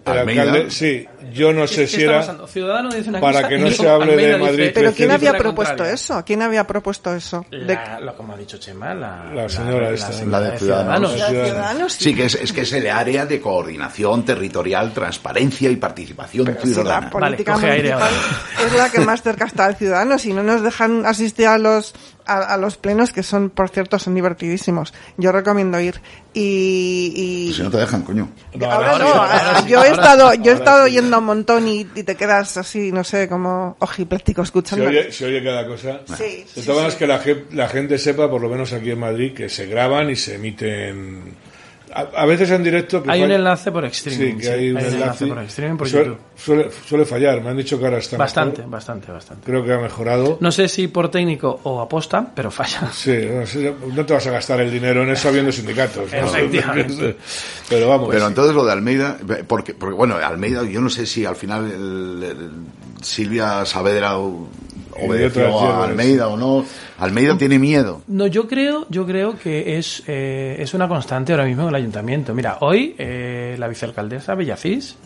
[0.06, 0.42] El Almeida.
[0.42, 2.46] alcalde, sí, yo no sé ¿Qué si era pasando?
[2.46, 5.10] Ciudadanos dice una para cosa que no se hable de Almeida dice- Madrid Pero ¿quién
[5.10, 6.22] había la propuesto eso?
[6.24, 7.44] ¿Quién había propuesto eso?
[7.50, 11.12] De- La, lo como ha dicho Chema, la, La señora esta, señora la de Ciudadanos.
[11.12, 11.92] ¿De Ciudadanos?
[11.94, 16.60] Sí, que es, es que es el área de coordinación territorial, transparencia y participación Pero
[16.60, 17.10] si la ciudadana.
[17.10, 20.18] política Vale, coge aire municipal es la que más cerca está al ciudadano.
[20.18, 21.94] Si no nos dejan asistir a los
[22.28, 24.94] a, a los plenos, que son, por cierto, son divertidísimos.
[25.16, 26.00] Yo recomiendo ir.
[26.34, 28.28] Y, y- si no te dejan, coño.
[28.54, 30.92] No, ahora, ahora no, sí, ahora yo he ahora estado, yo he estado sí.
[30.92, 34.86] yendo un montón y, y te quedas así, no sé, como ojipláctico Se escuchando.
[34.86, 36.00] oye, se oye cada cosa.
[36.16, 36.98] Sí, de sí, todas maneras sí.
[36.98, 40.10] que la, ge- la gente sepa, por lo menos aquí en Madrid, que se graban
[40.10, 41.34] y se emiten
[42.00, 43.02] a, a veces en directo.
[43.02, 44.34] Que Hay un falla- enlace por streaming.
[44.36, 45.26] Sí, que hay un enlace.
[45.26, 46.18] por streaming por Suele- YouTube.
[46.36, 48.70] Suele, suele fallar, me han dicho que ahora está Bastante, mejor.
[48.72, 49.44] bastante, bastante.
[49.44, 50.38] Creo que ha mejorado.
[50.40, 52.90] No sé si por técnico o aposta, pero falla.
[52.92, 56.10] Sí, no, sé, no te vas a gastar el dinero en eso habiendo sindicatos.
[56.12, 56.18] ¿no?
[56.18, 57.16] Efectivamente.
[57.68, 58.08] Pero vamos.
[58.10, 61.66] Pero entonces lo de Almeida, porque, porque bueno, Almeida, yo no sé si al final
[61.70, 62.50] el- el-
[63.02, 64.48] Silvia Saavedra o-
[65.00, 65.84] obedeció a.
[65.84, 66.64] Almeida o no.
[66.98, 68.02] Almeida tiene miedo.
[68.06, 71.74] No, yo creo, yo creo que es, eh, es una constante ahora mismo en el
[71.74, 72.34] ayuntamiento.
[72.34, 74.96] Mira, hoy eh, la vicealcaldesa Bellacís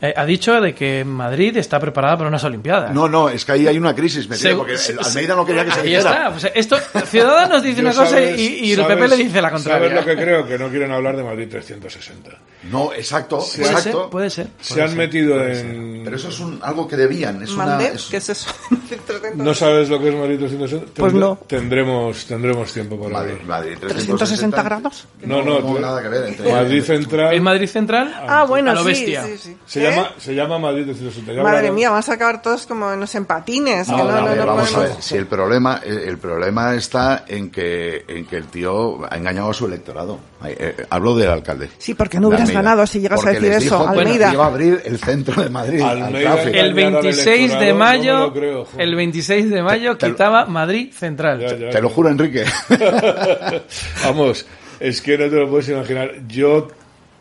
[0.00, 2.92] eh, ha dicho de que Madrid está preparada para unas Olimpiadas.
[2.94, 5.72] No, no, es que ahí hay una crisis Segu- porque el- Almeida no quería que
[5.72, 6.10] se Ahí dijera.
[6.10, 6.30] está.
[6.30, 9.48] Pues esto, Ciudadanos dice una cosa sabes- y, y el sabes- PP le dice la
[9.50, 9.94] ¿Sabes contraria.
[9.94, 10.46] lo que creo?
[10.46, 12.30] Que no quieren hablar de Madrid 360.
[12.70, 14.00] No, exacto, Puede exacto.
[14.02, 14.46] ser, puede ser.
[14.60, 14.98] Se puede han ser.
[14.98, 16.00] metido en...
[16.04, 17.42] Pero eso es un, algo que debían.
[17.42, 18.50] Es una, es- ¿Qué es eso?
[19.36, 20.92] ¿No sabes lo que es Madrid 360?
[20.96, 21.38] Pues no.
[21.46, 23.46] Tendremos, tendremos tiempo para Madrid, hablar.
[23.60, 25.06] Madrid 360 grados.
[25.24, 26.24] No, no, no, nada que ver.
[26.28, 28.14] entre- Madrid Central ¿En Madrid Central?
[28.26, 29.24] Ah, bueno, a lo sí, bestia.
[29.24, 29.56] sí, sí.
[29.66, 29.90] Se, ¿Eh?
[29.90, 31.32] llama, se llama Madrid 360.
[31.32, 33.86] Ya Madre hablaremos- mía, vamos a acabar todos como, en patines.
[33.86, 35.02] que No, no, a no, no vamos a podemos- ver.
[35.02, 39.50] Si el problema, el, el problema está en que, en que el tío ha engañado
[39.50, 40.18] a su electorado.
[40.40, 41.68] Ay, eh, hablo del alcalde.
[41.78, 44.32] Sí, porque no hubieras ganado si llegas a Porque decir les eso, dijo que Almeida.
[44.32, 47.74] iba a abrir el centro de Madrid al Almeida que- El Engañar al 26 de
[47.74, 51.40] mayo, lo creo, el 26 de mayo Te- te- quitaba Madrid Central.
[51.40, 52.44] Ya, ya, Te lo juro, Enrique.
[54.04, 54.46] Vamos,
[54.80, 56.10] es que no te lo puedes imaginar.
[56.28, 56.68] Yo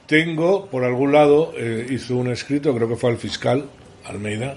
[0.07, 3.65] tengo, por algún lado, eh, hizo un escrito, creo que fue al fiscal,
[4.05, 4.55] Almeida,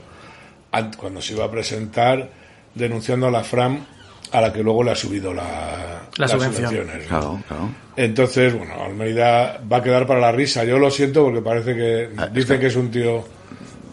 [0.72, 2.28] an- cuando se iba a presentar,
[2.74, 3.84] denunciando a la FRAM,
[4.32, 6.70] a la que luego le ha subido la, La las subvención.
[6.70, 7.08] subvenciones, ¿no?
[7.08, 7.68] Claro, claro.
[7.96, 10.64] Entonces, bueno, Almeida va a quedar para la risa.
[10.64, 12.58] Yo lo siento porque parece que Ah, dicen está.
[12.60, 13.24] que es un tío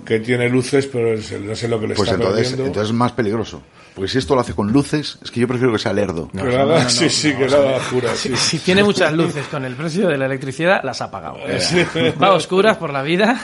[0.06, 2.66] que tiene luces, pero es- no sé lo que le Pues está entonces, perdiendo.
[2.68, 3.62] entonces es más peligroso.
[3.96, 6.30] Porque si esto lo hace con luces, es que yo prefiero que sea lerdo.
[6.30, 7.46] que haga- sí, sí, que
[7.92, 8.36] pura, sí.
[8.36, 11.38] Si tiene muchas luces con el precio de la electricidad, las ha pagado.
[11.60, 11.78] Sí.
[12.22, 13.42] Va a oscuras por la vida.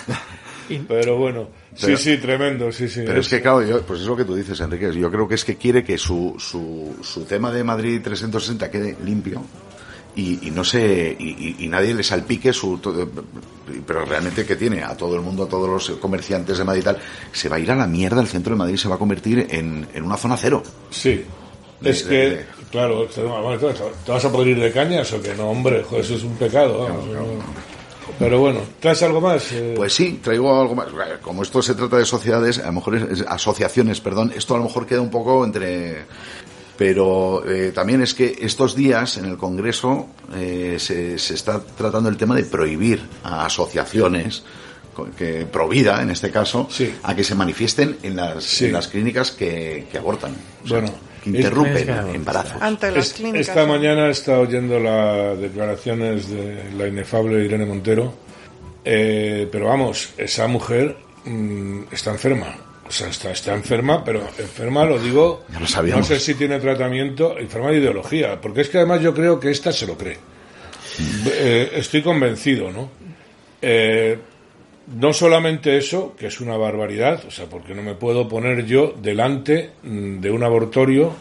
[0.69, 1.49] Y Pero bueno,
[1.81, 3.01] Pero- sí, sí, tremendo, sí, sí.
[3.05, 4.93] Pero es que, claro, yo, pues es lo que tú dices, Enrique.
[4.93, 8.97] Yo creo que es que quiere que su, su, su tema de Madrid 360 quede
[9.03, 9.43] limpio
[10.15, 13.07] y, y no se y, nadie le salpique su todo-
[13.87, 16.85] pero realmente que tiene a todo el mundo a todos los comerciantes de Madrid y
[16.85, 16.97] tal
[17.31, 19.47] se va a ir a la mierda el centro de Madrid se va a convertir
[19.49, 21.23] en, en una zona cero Sí.
[21.79, 23.73] De- Es de- que, de- claro, te, bueno, ¿te-
[24.05, 25.81] ¿te vas a podrir de cañas o que no, hombre?
[25.83, 27.71] Joder, eso es un pecado, vamos, no.
[28.19, 29.51] Pero bueno, ¿traes algo más?
[29.51, 30.87] Eh, Pues sí, traigo algo más.
[31.23, 34.65] Como esto se trata de sociedades, a lo mejor es- asociaciones, perdón, esto a lo
[34.65, 36.05] mejor queda un poco entre.
[36.81, 42.09] Pero eh, también es que estos días en el Congreso eh, se, se está tratando
[42.09, 44.41] el tema de prohibir a asociaciones,
[45.15, 46.91] que provida en este caso, Sí.
[47.03, 48.65] a que se manifiesten en las, Sí.
[48.65, 50.31] en las clínicas que, que abortan.
[50.63, 52.59] O sea, Bueno, que interrumpen embarazos.
[52.59, 53.49] Ante las es- clínicas.
[53.49, 58.11] esta mañana he estado oyendo las declaraciones de la inefable Irene Montero,
[58.83, 62.55] eh, pero vamos, esa mujer mm, está enferma.
[62.91, 66.09] O sea, está, está enferma, pero enferma lo digo, Ya lo sabíamos.
[66.09, 69.49] no sé si tiene tratamiento, enferma de ideología, porque es que además yo creo que
[69.49, 70.17] esta se lo cree.
[71.25, 72.91] Eh, estoy convencido, ¿no?
[73.61, 74.17] Eh,
[74.99, 78.93] no solamente eso, que es una barbaridad, o sea, porque no me puedo poner yo
[79.01, 81.13] delante mm, de un abortorio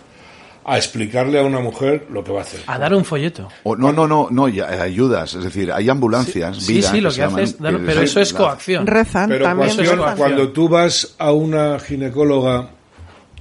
[0.72, 2.60] a explicarle a una mujer lo que va a hacer.
[2.66, 3.48] a dar un folleto.
[3.64, 5.34] O, no, no, no, no, ya, eh, ayudas.
[5.34, 6.58] Es decir, hay ambulancias.
[6.58, 8.38] Sí, vida, sí, lo que se hace llaman, es dar- que pero eso es la-
[8.38, 8.86] coacción.
[8.86, 9.76] Rezan Pero también.
[9.76, 10.16] rezan.
[10.16, 12.70] cuando tú vas a una ginecóloga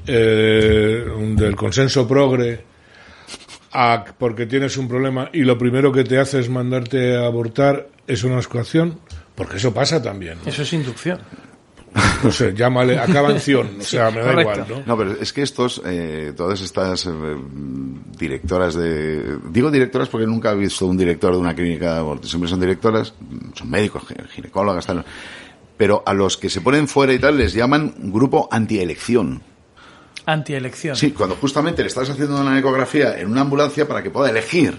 [0.07, 1.03] eh,
[1.35, 2.63] del consenso progre
[3.73, 7.87] a- porque tienes un problema y lo primero que te hace es mandarte a abortar,
[8.07, 8.99] es una coacción,
[9.35, 10.39] porque eso pasa también.
[10.43, 10.49] ¿no?
[10.49, 11.19] Eso es inducción.
[12.23, 14.51] No sé, llámale acabanción, o sea, me da correcto.
[14.65, 14.83] igual, ¿no?
[14.85, 17.09] No, pero es que estos, eh, todas estas eh,
[18.17, 19.37] directoras de...
[19.49, 22.27] Digo directoras porque nunca he visto un director de una clínica de aborto.
[22.27, 23.13] Siempre son directoras,
[23.55, 25.03] son médicos, gi- ginecólogas, tal.
[25.77, 29.41] pero a los que se ponen fuera y tal les llaman grupo antielección.
[30.31, 30.95] Antielección.
[30.95, 34.77] Sí, cuando justamente le estás haciendo una ecografía en una ambulancia para que pueda elegir.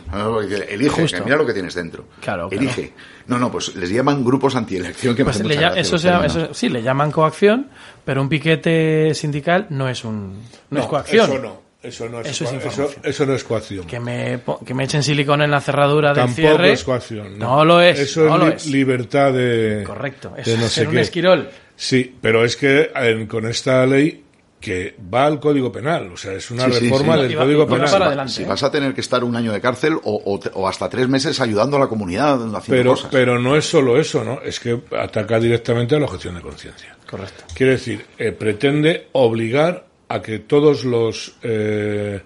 [0.69, 2.05] Elige, que mira lo que tienes dentro.
[2.21, 2.63] Claro, claro.
[2.65, 2.93] Elige.
[3.27, 5.81] No, no, pues les llaman grupos antielección que me Pues hace le mucha lla- gracia
[5.83, 7.69] eso eso- sí, le llaman coacción,
[8.05, 11.31] pero un piquete sindical no es un no, es coacción.
[11.31, 11.71] Eso no.
[11.83, 13.87] Eso no es, Eso es eso- eso no es coacción.
[13.87, 16.73] Que me, que me echen silicona en la cerradura del Tampoco cierre.
[16.73, 17.39] es coacción.
[17.39, 18.67] No lo es, Eso no es lo li- es.
[18.67, 19.83] libertad de.
[19.87, 20.31] Correcto.
[20.37, 21.01] de Eso no es sé un qué.
[21.01, 21.49] esquirol.
[21.77, 24.23] Sí, pero es que en- con esta ley
[24.61, 27.23] que va al Código Penal, o sea, es una Sí, reforma sí.
[27.23, 27.91] del va- Código Penal.
[27.91, 28.33] para adelante.
[28.35, 28.47] Si ¿eh?
[28.47, 31.79] vas a tener que estar un año de cárcel o, o hasta tres meses ayudando
[31.79, 33.09] a la comunidad haciendo Pero, cosas.
[33.11, 34.41] pero no es solo eso, ¿no?
[34.43, 36.95] Es que ataca directamente a la objeción de conciencia.
[37.09, 37.45] Correcto.
[37.55, 42.21] Quiere decir, eh, pretende obligar a que todos los eh,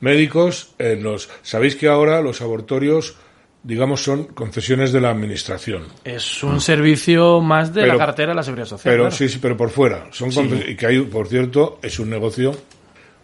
[0.00, 3.16] médicos, en los, sabéis que ahora los abortorios,
[3.62, 5.84] digamos, son concesiones de la administración.
[6.04, 8.92] Es un servicio más de Pero- la cartera de la seguridad social.
[8.92, 9.16] Pero claro.
[9.16, 10.06] sí, sí, pero por fuera.
[10.12, 10.30] Son
[10.66, 12.52] y que hay, por cierto, es un negocio,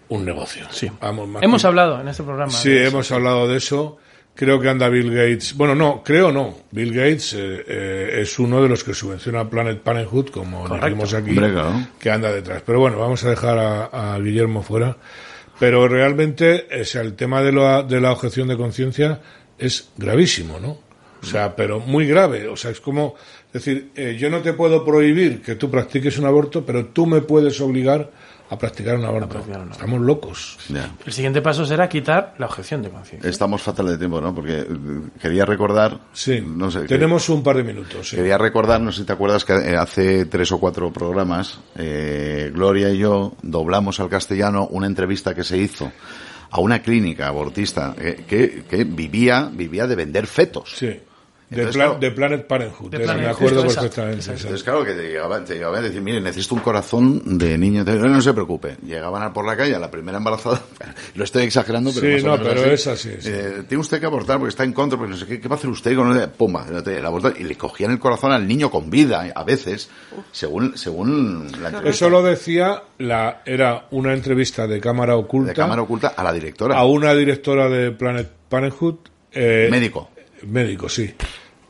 [0.08, 0.66] un negocio.
[0.70, 0.90] Sí.
[1.00, 2.52] Vamos, más Hemos que- hablado en este programa.
[2.52, 3.98] Sí, hemos hablado de eso.
[4.36, 5.56] Creo que anda Bill Gates.
[5.56, 6.56] Bueno, no, creo no.
[6.72, 11.36] Bill Gates eh, eh, es uno de los que subvenciona Planet Parenthood, como dijimos aquí,
[12.00, 12.62] que anda detrás.
[12.66, 14.96] Pero bueno, vamos a dejar a, a Guillermo fuera.
[15.60, 19.20] Pero realmente, o sea, el tema de la, de la objeción de conciencia
[19.58, 20.78] es gravísimo, ¿no?
[21.22, 22.48] O sea, pero muy grave.
[22.48, 23.14] O sea, es como
[23.52, 27.22] decir, eh, yo no te puedo prohibir que tú practiques un aborto, pero tú me
[27.22, 28.10] puedes obligar
[28.50, 29.28] a practicar un aborto.
[29.30, 29.78] practicar un aborto.
[29.84, 30.58] Estamos locos.
[31.06, 33.30] El siguiente paso será quitar la objeción de conciencia.
[33.30, 34.34] Estamos fatal de tiempo, ¿no?
[34.34, 34.66] Porque eh,
[35.18, 35.98] quería recordar.
[36.12, 38.10] Sí, no sé, que- tenemos un par de minutos.
[38.10, 38.16] sí.
[38.16, 42.50] Quería recordar, no sé si te acuerdas que eh, hace tres o cuatro programas, eh,
[42.52, 45.90] Gloria y yo doblamos al castellano una entrevista que se hizo
[46.50, 50.74] a una clínica abortista eh, que, que vivía, vivía de vender fetos.
[51.54, 54.22] De, Entonces, Pla- claro, de Planet Parenthood, De eh, Planet- me acuerdo esa, perfectamente.
[54.22, 54.30] sí.
[54.32, 57.84] Entonces, claro, que te llegaban, te llegaban a decir, mire, necesito un corazón de niño.
[57.84, 58.76] Te- No se preocupe.
[58.84, 60.60] Llegaban a por la calle a la primera embarazada.
[61.14, 63.28] Lo estoy exagerando, pero Sí, más o no, menos pero es así, sí.
[63.32, 65.54] Eh, tiene usted que abortar porque está en contra, porque no sé qué, ¿qué va
[65.56, 66.66] a hacer usted con el pumba?
[66.68, 67.32] el aborto?
[67.38, 69.88] Y le cogían el corazón al niño con vida, a veces,
[70.32, 75.54] según, según la entrevista Eso lo decía, la, era una entrevista de cámara oculta, de
[75.54, 76.76] cámara oculta a la directora.
[76.76, 78.96] a una directora de Planet Parenthood.
[79.32, 80.10] eh, Médico.
[80.46, 81.12] Médico, sí.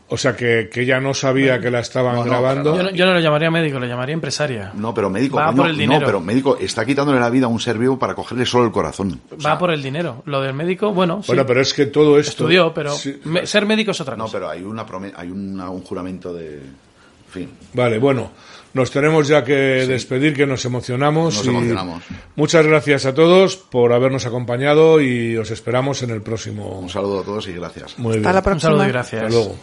[0.07, 2.77] O sea, que, que ella no sabía que la estaban No, no, grabando.
[2.77, 4.71] Yo no, yo no lo llamaría médico, lo llamaría empresaria.
[4.75, 6.01] No, pero médico, Va coño, por el dinero.
[6.01, 8.71] no, pero médico está quitándole la vida a un ser vivo para cogerle solo el
[8.71, 9.19] corazón.
[9.37, 10.23] O sea, Va por el dinero.
[10.27, 12.31] Lo del médico, bueno, sí, Bueno, pero es que todo esto...
[12.45, 14.37] estudió, pero Sí, me- ser médico es otra No, cosa.
[14.37, 14.85] pero hay una
[15.17, 17.51] hay una- un juramento de, en fin.
[17.73, 18.31] Vale, bueno,
[18.75, 21.35] nos tenemos ya que despedir, que nos emocionamos.
[21.35, 22.03] Nos y emocionamos.
[22.37, 26.79] Muchas gracias a todos por habernos acompañado y os esperamos en el próximo.
[26.79, 27.99] Un saludo a todos y gracias.
[27.99, 28.27] Muy bien.
[28.27, 28.85] Hasta la Un saludo próxima.
[28.89, 29.23] y gracias.
[29.23, 29.57] Hasta luego.